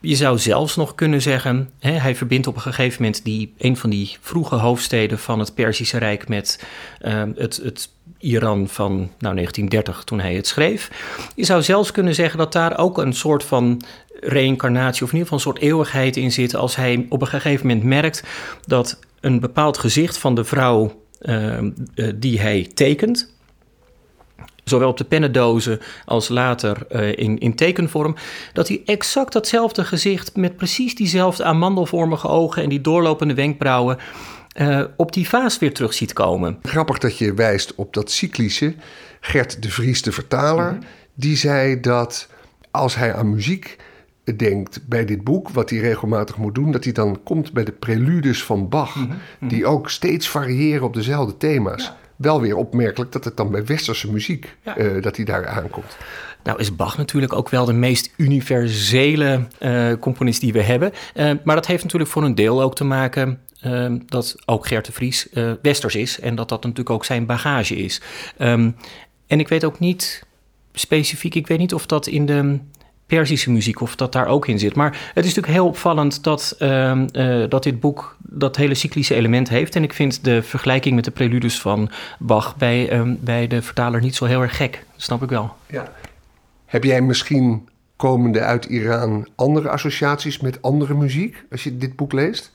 Je 0.02 0.16
zou 0.16 0.38
zelfs 0.38 0.76
nog 0.76 0.96
kunnen 0.96 1.22
zeggen, 1.22 1.70
hè, 1.80 1.92
hij 1.92 2.16
verbindt 2.16 2.48
op 2.48 2.56
een 2.56 2.62
gegeven 2.62 3.02
moment 3.02 3.24
die, 3.24 3.54
een 3.58 3.78
van 3.78 3.90
die 3.90 4.18
vroege 4.22 4.56
hoofdsteden 4.56 5.20
van 5.20 5.40
het 5.40 5.54
Perzische 5.54 5.98
Rijk 5.98 6.28
met 6.28 6.64
uh, 7.02 7.24
het, 7.36 7.60
het 7.64 7.90
Iran 8.18 8.68
van 8.68 8.92
nou, 8.96 9.36
1930 9.36 10.04
toen 10.04 10.20
hij 10.20 10.36
het 10.36 10.48
schreef. 10.48 10.92
Je 11.36 11.46
zou 11.46 11.62
zelfs 11.62 11.92
kunnen 11.92 12.16
zeggen 12.16 12.38
dat 12.38 12.54
daar 12.54 12.78
ook 12.78 12.98
een 12.98 13.14
soort 13.14 13.44
van 13.44 13.82
reïncarnatie 14.20 15.04
of 15.04 15.12
in 15.12 15.18
ieder 15.18 15.34
geval 15.34 15.38
een 15.38 15.54
soort 15.54 15.72
eeuwigheid 15.72 16.18
in 16.18 16.32
zit 16.32 16.56
als 16.56 16.76
hij 16.76 17.06
op 17.10 17.22
een 17.22 17.28
gegeven 17.28 17.68
moment 17.68 17.86
merkt 17.86 18.24
dat 18.66 19.00
een 19.20 19.40
bepaald 19.40 19.78
gezicht 19.78 20.18
van 20.18 20.36
de 20.36 20.44
vrouw 20.44 21.04
uh, 21.22 21.58
die 22.16 22.40
hij 22.40 22.70
tekent, 22.74 23.34
zowel 24.70 24.90
op 24.90 24.98
de 24.98 25.04
pennendozen 25.04 25.80
als 26.06 26.28
later 26.28 26.78
uh, 26.92 27.18
in, 27.18 27.38
in 27.38 27.56
tekenvorm, 27.56 28.16
dat 28.54 28.68
hij 28.68 28.82
exact 28.86 29.34
datzelfde 29.34 29.84
gezicht 29.84 30.36
met 30.36 30.58
precies 30.58 30.96
diezelfde 30.96 31.44
amandelvormige 31.44 32.28
ogen 32.28 32.64
en 32.64 32.70
die 32.70 32.82
doorlopende 32.82 33.34
wenkbrauwen 33.34 33.98
uh, 34.56 34.84
op 34.96 35.14
die 35.14 35.30
vaas 35.30 35.60
weer 35.60 35.74
terug 35.74 35.94
ziet 35.94 36.14
komen. 36.14 36.60
Grappig 36.64 36.98
dat 36.98 37.18
je 37.18 37.34
wijst 37.34 37.76
op 37.76 37.94
dat 37.94 38.12
cyclische. 38.12 38.76
Gert 39.20 39.64
de 39.64 39.70
Vries, 39.70 40.02
de 40.02 40.12
vertaler, 40.12 40.72
mm 40.72 40.80
-hmm. 40.80 40.88
die 41.14 41.38
zei 41.38 41.80
dat 41.80 42.30
als 42.72 42.96
hij 42.96 43.14
aan 43.14 43.30
muziek 43.30 43.78
denkt 44.36 44.88
bij 44.88 45.06
dit 45.06 45.24
boek, 45.24 45.50
wat 45.50 45.70
hij 45.70 45.80
regelmatig 45.80 46.38
moet 46.38 46.56
doen, 46.56 46.72
dat 46.72 46.84
hij 46.84 46.94
dan 46.94 47.24
komt 47.24 47.54
bij 47.54 47.64
de 47.64 47.72
preludes 47.72 48.44
van 48.44 48.70
Bach, 48.70 48.96
mm 48.96 49.12
-hmm. 49.40 49.48
die 49.48 49.66
ook 49.66 49.90
steeds 49.90 50.30
variëren 50.30 50.84
op 50.84 50.94
dezelfde 50.94 51.38
thema's. 51.38 51.84
Ja 51.84 51.98
wel 52.20 52.42
weer 52.42 52.56
opmerkelijk 52.56 53.12
dat 53.12 53.26
het 53.26 53.38
dan 53.38 53.52
bij 53.52 53.66
westerse 53.66 54.12
muziek 54.12 54.56
ja. 54.64 54.78
uh, 54.78 55.02
dat 55.02 55.16
hij 55.16 55.26
daar 55.26 55.48
aankomt. 55.48 55.98
Nou 56.44 56.60
is 56.60 56.76
Bach 56.76 56.98
natuurlijk 56.98 57.34
ook 57.34 57.50
wel 57.50 57.66
de 57.66 57.74
meest 57.74 58.14
universele 58.18 59.48
uh, 59.60 59.94
componist 60.00 60.42
die 60.42 60.54
we 60.54 60.62
hebben. 60.62 60.92
Uh, 61.16 61.32
maar 61.44 61.56
dat 61.56 61.68
heeft 61.68 61.84
natuurlijk 61.84 62.12
voor 62.12 62.24
een 62.24 62.36
deel 62.36 62.62
ook 62.62 62.76
te 62.76 62.84
maken 62.84 63.40
um, 63.66 64.04
dat 64.06 64.36
ook 64.46 64.68
Gert 64.68 64.86
de 64.86 64.92
Vries 64.92 65.28
westers 65.62 65.96
is 65.96 66.20
en 66.20 66.36
dat 66.36 66.50
dat 66.50 66.62
natuurlijk 66.62 66.90
ook 66.90 67.06
zijn 67.06 67.26
bagage 67.26 67.76
is. 67.76 68.02
Um, 68.38 68.76
en 69.28 69.40
ik 69.40 69.48
weet 69.48 69.64
ook 69.64 69.80
niet 69.80 70.24
specifiek, 70.74 71.36
ik 71.36 71.48
weet 71.48 71.60
niet 71.60 71.74
of 71.74 71.86
dat 71.86 72.08
in 72.08 72.26
de 72.26 72.60
Perzische 73.10 73.52
muziek, 73.52 73.82
of 73.82 73.96
dat 73.96 74.12
daar 74.12 74.28
ook 74.28 74.48
in 74.48 74.60
zit. 74.60 74.76
Maar 74.76 75.12
het 75.14 75.26
is 75.26 75.36
natuurlijk 75.36 75.54
heel 75.54 75.68
opvallend 75.68 76.24
dat, 76.24 76.56
ehm, 76.60 77.08
eh, 77.12 77.44
dat 77.50 77.64
dit 77.64 77.80
boek 77.80 78.16
dat 78.20 78.56
hele 78.56 78.74
cyclische 78.74 79.16
element 79.16 79.50
heeft. 79.50 79.76
En 79.76 79.84
ik 79.84 79.94
vind 79.94 80.24
de 80.24 80.42
vergelijking 80.44 80.96
met 80.96 81.06
de 81.06 81.12
preludes 81.12 81.62
van 81.62 81.90
Bach 82.20 82.58
bij, 82.58 82.90
ehm, 82.90 83.16
bij 83.20 83.48
de 83.48 83.62
vertaler 83.62 84.02
niet 84.02 84.16
zo 84.16 84.26
heel 84.26 84.42
erg 84.42 84.56
gek. 84.56 84.86
Dat 84.94 85.02
snap 85.02 85.24
ik 85.24 85.30
wel. 85.30 85.56
Ja. 85.66 85.92
Heb 86.66 86.84
jij 86.84 87.02
misschien 87.02 87.68
komende 87.96 88.40
uit 88.40 88.66
Iran 88.66 89.28
andere 89.36 89.70
associaties 89.70 90.40
met 90.40 90.62
andere 90.62 90.94
muziek 90.94 91.44
als 91.52 91.64
je 91.64 91.78
dit 91.78 91.96
boek 91.96 92.14
leest? 92.14 92.52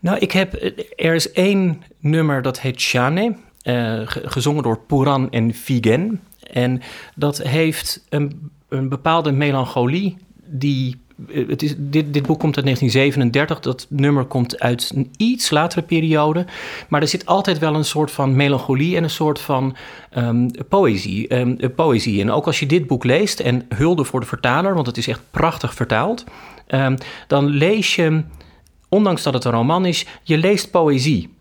Nou, 0.00 0.18
ik 0.18 0.32
heb, 0.32 0.54
er 0.96 1.14
is 1.14 1.32
één 1.32 1.82
nummer 1.98 2.42
dat 2.42 2.60
heet 2.60 2.80
Shane, 2.80 3.36
uh, 3.64 4.00
gezongen 4.04 4.62
door 4.62 4.78
Puran 4.78 5.30
en 5.30 5.54
Figen. 5.54 6.20
En 6.52 6.82
dat 7.14 7.38
heeft 7.38 8.04
een, 8.08 8.50
een 8.74 8.88
bepaalde 8.88 9.32
melancholie 9.32 10.16
die 10.46 11.02
eh, 11.28 11.48
het 11.48 11.62
is, 11.62 11.74
dit, 11.78 12.12
dit 12.12 12.26
boek 12.26 12.38
komt 12.38 12.56
uit 12.56 12.64
1937. 12.64 13.60
Dat 13.60 13.86
nummer 13.88 14.24
komt 14.24 14.60
uit 14.60 14.92
een 14.94 15.10
iets 15.16 15.50
latere 15.50 15.82
periode. 15.82 16.46
Maar 16.88 17.00
er 17.00 17.08
zit 17.08 17.26
altijd 17.26 17.58
wel 17.58 17.74
een 17.74 17.84
soort 17.84 18.10
van 18.10 18.36
melancholie 18.36 18.96
en 18.96 19.02
een 19.02 19.10
soort 19.10 19.40
van 19.40 19.76
um, 20.16 20.50
poëzie, 20.68 21.38
um, 21.38 21.74
poëzie. 21.74 22.20
En 22.20 22.30
ook 22.30 22.46
als 22.46 22.60
je 22.60 22.66
dit 22.66 22.86
boek 22.86 23.04
leest, 23.04 23.40
en 23.40 23.66
hulde 23.68 24.04
voor 24.04 24.20
de 24.20 24.26
vertaler, 24.26 24.74
want 24.74 24.86
het 24.86 24.96
is 24.96 25.08
echt 25.08 25.20
prachtig 25.30 25.74
vertaald. 25.74 26.24
Um, 26.68 26.96
dan 27.26 27.46
lees 27.46 27.94
je, 27.94 28.22
ondanks 28.88 29.22
dat 29.22 29.34
het 29.34 29.44
een 29.44 29.52
roman 29.52 29.86
is, 29.86 30.06
je 30.22 30.38
leest 30.38 30.70
poëzie. 30.70 31.32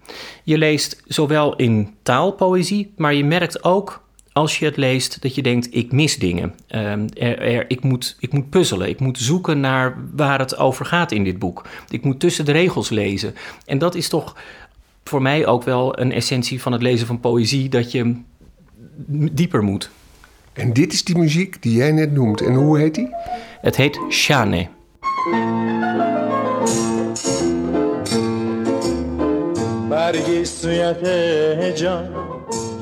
Je 0.44 0.58
leest 0.58 1.04
zowel 1.08 1.56
in 1.56 1.96
taalpoëzie, 2.04 2.94
maar 2.98 3.14
je 3.14 3.26
merkt 3.26 3.64
ook 3.64 4.04
als 4.34 4.60
je 4.60 4.66
het 4.66 4.78
leest, 4.78 5.22
dat 5.22 5.36
je 5.36 5.42
denkt: 5.42 5.76
ik 5.76 5.92
mis 5.92 6.18
dingen. 6.18 6.54
Ehm, 6.68 7.08
er, 7.18 7.70
ik, 7.70 7.84
moet, 7.84 8.16
ik 8.20 8.34
moet 8.34 8.50
puzzelen. 8.50 8.90
Ik 8.90 9.00
moet 9.00 9.18
zoeken 9.18 9.60
naar 9.60 9.98
waar 10.16 10.40
het 10.40 10.58
over 10.58 10.86
gaat 10.86 11.12
in 11.12 11.24
dit 11.24 11.40
boek. 11.40 11.66
Ik 11.90 12.04
moet 12.04 12.20
tussen 12.20 12.46
de 12.46 12.52
regels 12.52 12.90
lezen. 12.90 13.36
En 13.66 13.78
dat 13.78 13.96
is 13.96 14.10
toch 14.10 14.36
voor 15.04 15.22
mij 15.22 15.46
ook 15.46 15.64
wel 15.64 16.00
een 16.00 16.12
essentie 16.12 16.62
van 16.62 16.72
het 16.72 16.82
lezen 16.82 17.08
van 17.08 17.20
poëzie: 17.20 17.70
dat 17.70 17.92
je 17.92 18.16
dieper 19.32 19.64
moet. 19.64 19.90
En 20.54 20.74
dit 20.74 20.94
is 20.94 21.04
die 21.04 21.18
muziek 21.18 21.62
die 21.62 21.76
jij 21.76 21.92
net 21.92 22.12
noemt. 22.12 22.42
En 22.42 22.54
hoe 22.54 22.80
heet 22.80 22.96
die? 22.96 23.10
Het 23.62 23.76
heet 23.76 24.00
Shane. 24.10 24.68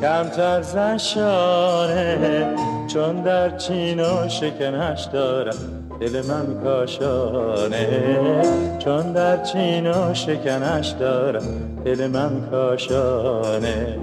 کمتر 0.00 0.62
زشانه 0.62 2.46
چون 2.86 3.22
در 3.22 3.56
چین 3.56 4.00
و 4.00 4.28
شکنش 4.28 5.04
دارم 5.12 5.86
دل 6.00 6.22
من 6.26 6.62
کاشانه 6.62 7.86
چون 8.78 9.12
در 9.12 9.42
چین 9.42 9.86
و 9.90 10.14
شکنش 10.14 10.88
دارم 10.88 11.42
دل 11.84 12.06
من 12.06 12.50
کاشانه 12.50 13.98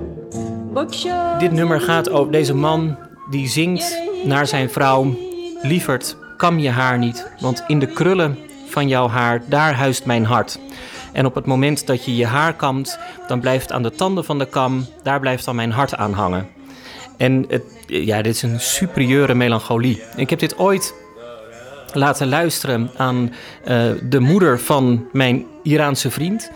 Dit 1.40 1.52
nummer 1.52 1.80
gaat 1.80 2.10
over 2.10 2.32
deze 2.32 2.56
man 2.56 2.98
die 3.30 3.48
zingt 3.48 3.98
naar 4.26 4.48
zijn 4.48 4.70
vrouw: 4.70 5.16
Lieverd, 5.62 6.18
kam 6.38 6.60
je 6.60 6.70
haar 6.70 6.98
niet, 6.98 7.32
want 7.40 7.64
in 7.68 7.80
de 7.80 7.88
krullen 7.88 8.38
van 8.70 8.88
jouw 8.88 9.08
haar, 9.08 9.42
daar 9.50 9.74
huist 9.74 10.06
mijn 10.06 10.26
hart. 10.26 10.60
En 11.13 11.27
op 11.27 11.35
het 11.35 11.47
moment 11.47 11.87
dat 11.87 12.05
je 12.05 12.17
je 12.17 12.27
haar 12.27 12.55
kamt, 12.55 12.99
dan 13.27 13.41
blijft 13.41 13.73
aan 13.73 13.83
de 13.83 13.91
tanden 13.91 14.25
van 14.25 14.39
de 14.39 14.47
kam, 14.47 14.87
daar 15.03 15.21
blijft 15.21 15.45
dan 15.45 15.57
mijn 15.57 15.73
hart 15.73 15.97
aan 15.97 16.13
hangen. 16.13 16.49
En 17.17 17.45
het, 17.49 17.63
ja, 17.87 18.23
dit 18.23 18.35
is 18.35 18.43
een 18.43 18.61
superieure 18.61 19.35
melancholie. 19.35 20.03
Ik 20.17 20.31
heb 20.31 20.39
dit 20.39 20.59
ooit 20.59 20.95
laten 21.93 22.29
luisteren 22.29 22.91
aan 22.97 23.33
uh, 23.69 23.91
de 24.03 24.21
moeder 24.21 24.61
van 24.61 25.09
mijn 25.13 25.47
Iraanse 25.63 26.11
vriend, 26.11 26.51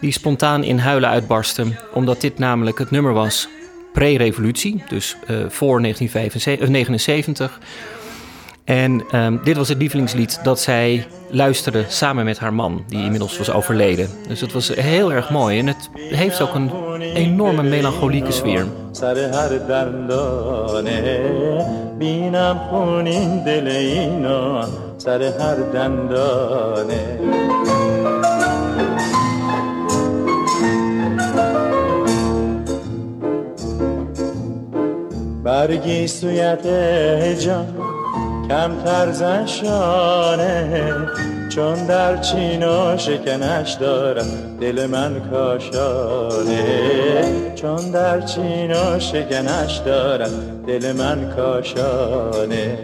die 0.00 0.12
spontaan 0.12 0.64
in 0.64 0.78
huilen 0.78 1.08
uitbarstte, 1.08 1.64
omdat 1.92 2.20
dit 2.20 2.38
namelijk 2.38 2.78
het 2.78 2.90
nummer 2.90 3.12
was 3.12 3.48
pre-revolutie, 3.92 4.82
dus 4.88 5.16
uh, 5.30 5.36
voor 5.48 5.82
1979. 5.82 7.58
En 8.67 9.03
um, 9.15 9.39
dit 9.43 9.57
was 9.57 9.69
het 9.69 9.77
lievelingslied 9.77 10.39
dat 10.43 10.59
zij 10.59 11.07
luisterde 11.29 11.85
samen 11.87 12.25
met 12.25 12.39
haar 12.39 12.53
man, 12.53 12.83
die 12.87 13.03
inmiddels 13.03 13.37
was 13.37 13.51
overleden. 13.51 14.09
Dus 14.27 14.41
het 14.41 14.53
was 14.53 14.67
heel 14.67 15.13
erg 15.13 15.29
mooi 15.29 15.59
en 15.59 15.67
het 15.67 15.89
heeft 15.93 16.41
ook 16.41 16.55
een 16.55 16.71
enorme 17.01 17.63
melancholieke 17.63 18.31
sfeer. 18.31 18.65
برگی 35.43 36.07
سویت 36.07 36.65
جان 37.39 37.76
کمتر 38.49 39.11
زن 39.11 39.45
شانه 39.45 41.07
چون 41.49 41.85
در 41.85 42.21
چین 42.21 42.63
و 42.63 42.97
شکنش 42.97 43.73
دارم 43.73 44.57
دل 44.59 44.85
من 44.85 45.29
کاشانه 45.29 46.65
چون 47.55 47.91
در 47.91 48.21
چین 48.21 48.71
و 48.71 48.99
شکنش 48.99 49.77
دارم 49.77 50.63
دل 50.67 50.91
من 50.91 51.33
کاشانه 51.35 52.77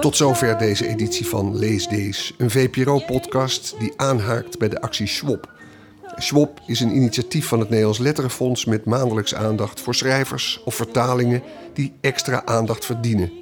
Tot 0.00 0.16
zover 0.16 0.58
deze 0.58 0.88
editie 0.88 1.26
van 1.26 1.58
Lees 1.58 1.88
Dees, 1.88 2.34
een 2.38 2.50
VPRO-podcast 2.50 3.74
die 3.78 3.92
aanhaakt 3.96 4.58
bij 4.58 4.68
de 4.68 4.80
actie 4.80 5.06
Swap. 5.06 5.50
Swap 6.16 6.60
is 6.66 6.80
een 6.80 6.96
initiatief 6.96 7.46
van 7.46 7.60
het 7.60 7.68
Nederlands 7.68 7.98
Letterenfonds 7.98 8.64
met 8.64 8.84
maandelijks 8.84 9.34
aandacht 9.34 9.80
voor 9.80 9.94
schrijvers 9.94 10.62
of 10.64 10.74
vertalingen 10.74 11.42
die 11.74 11.92
extra 12.00 12.42
aandacht 12.44 12.84
verdienen. 12.84 13.32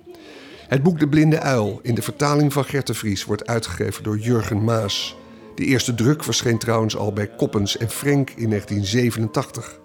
Het 0.68 0.84
boek 0.84 1.00
De 1.00 1.08
Blinde 1.08 1.40
Uil, 1.40 1.80
in 1.82 1.96
de 1.96 2.02
vertaling 2.02 2.54
van 2.54 2.66
Gert 2.66 2.98
Vries, 2.98 3.26
wordt 3.26 3.48
uitgegeven 3.48 4.04
door 4.04 4.18
Jurgen 4.18 4.64
Maas. 4.64 5.16
De 5.56 5.66
eerste 5.66 5.96
druk 5.96 6.24
verscheen 6.24 6.58
trouwens 6.58 6.98
al 6.98 7.14
bij 7.14 7.28
Koppens 7.28 7.78
en 7.78 7.90
Frenk 7.90 8.30
in 8.30 8.50
1987. 8.50 9.80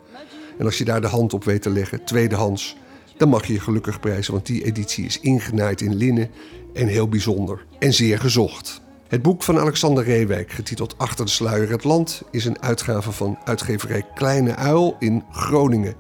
En 0.59 0.65
als 0.65 0.79
je 0.79 0.85
daar 0.85 1.01
de 1.01 1.07
hand 1.07 1.35
op 1.35 1.45
weet 1.45 1.63
te 1.63 1.71
leggen, 1.71 2.05
tweedehands, 2.05 2.77
dan 3.17 3.29
mag 3.29 3.47
je 3.47 3.53
je 3.53 3.61
gelukkig 3.61 4.01
prijzen, 4.01 4.33
want 4.33 4.47
die 4.47 4.65
editie 4.65 5.05
is 5.05 5.21
ingenaaid 5.21 5.81
in 5.81 5.95
linnen 5.95 6.31
en 6.73 6.87
heel 6.87 7.09
bijzonder 7.09 7.67
en 7.79 7.93
zeer 7.93 8.19
gezocht. 8.19 8.81
Het 9.09 9.23
boek 9.23 9.43
van 9.43 9.59
Alexander 9.59 10.05
Reewijk, 10.05 10.53
getiteld 10.53 10.99
Achter 10.99 11.25
de 11.25 11.31
sluier 11.31 11.71
het 11.71 11.85
land, 11.85 12.23
is 12.31 12.45
een 12.45 12.63
uitgave 12.63 13.13
van 13.13 13.39
uitgeverij 13.45 14.07
Kleine 14.15 14.55
Uil 14.55 14.97
in 14.99 15.25
Groningen. 15.31 15.95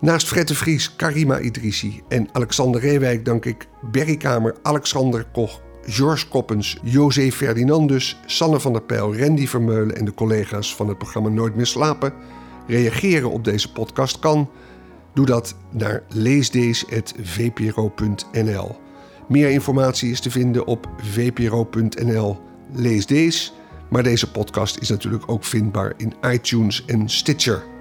Naast 0.00 0.28
Fred 0.28 0.48
de 0.48 0.54
Vries, 0.54 0.96
Karima 0.96 1.40
Idrissi 1.40 2.02
en 2.08 2.28
Alexander 2.32 2.80
Reewijk 2.80 3.24
dank 3.24 3.44
ik 3.44 3.68
Berry 3.90 4.16
Kamer, 4.16 4.54
Alexander 4.62 5.26
Koch, 5.32 5.60
George 5.86 6.28
Koppens, 6.28 6.78
José 6.82 7.32
Ferdinandus, 7.32 8.20
Sanne 8.26 8.60
van 8.60 8.72
der 8.72 8.82
Pijl, 8.82 9.18
Randy 9.18 9.46
Vermeulen 9.46 9.96
en 9.96 10.04
de 10.04 10.14
collega's 10.14 10.74
van 10.74 10.88
het 10.88 10.98
programma 10.98 11.28
Nooit 11.28 11.54
meer 11.54 11.66
slapen. 11.66 12.12
Reageren 12.66 13.30
op 13.30 13.44
deze 13.44 13.72
podcast 13.72 14.18
kan. 14.18 14.50
Doe 15.14 15.26
dat 15.26 15.56
naar 15.70 16.02
leesdees.vpro.nl. 16.08 18.76
Meer 19.28 19.50
informatie 19.50 20.10
is 20.10 20.20
te 20.20 20.30
vinden 20.30 20.66
op 20.66 20.88
vpro.nl. 20.96 22.38
Lees 22.72 23.06
deze, 23.06 23.50
maar 23.90 24.02
deze 24.02 24.30
podcast 24.30 24.76
is 24.76 24.88
natuurlijk 24.88 25.24
ook 25.26 25.44
vindbaar 25.44 25.92
in 25.96 26.14
iTunes 26.22 26.84
en 26.84 27.08
Stitcher. 27.08 27.73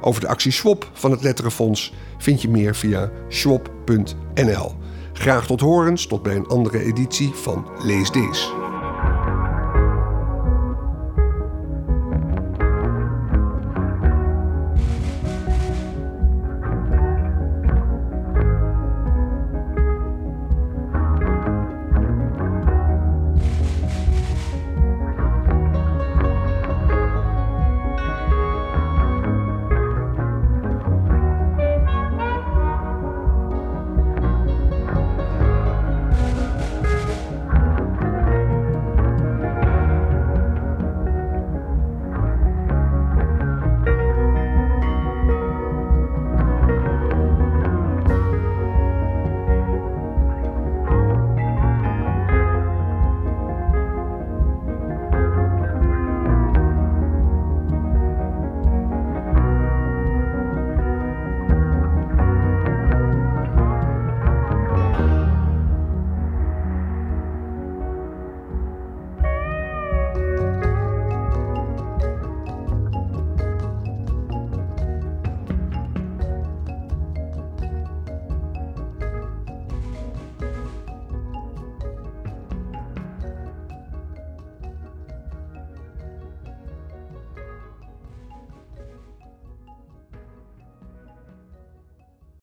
Over 0.00 0.20
de 0.20 0.28
actie 0.28 0.52
Swap 0.52 0.90
van 0.92 1.10
het 1.10 1.22
Letterenfonds 1.22 1.92
vind 2.18 2.42
je 2.42 2.48
meer 2.48 2.74
via 2.74 3.10
swap.nl. 3.28 4.74
Graag 5.12 5.46
tot 5.46 5.60
horens, 5.60 6.06
tot 6.06 6.22
bij 6.22 6.36
een 6.36 6.46
andere 6.46 6.82
editie 6.82 7.30
van 7.34 7.66
Lees 7.82 8.10
Dees. 8.10 8.59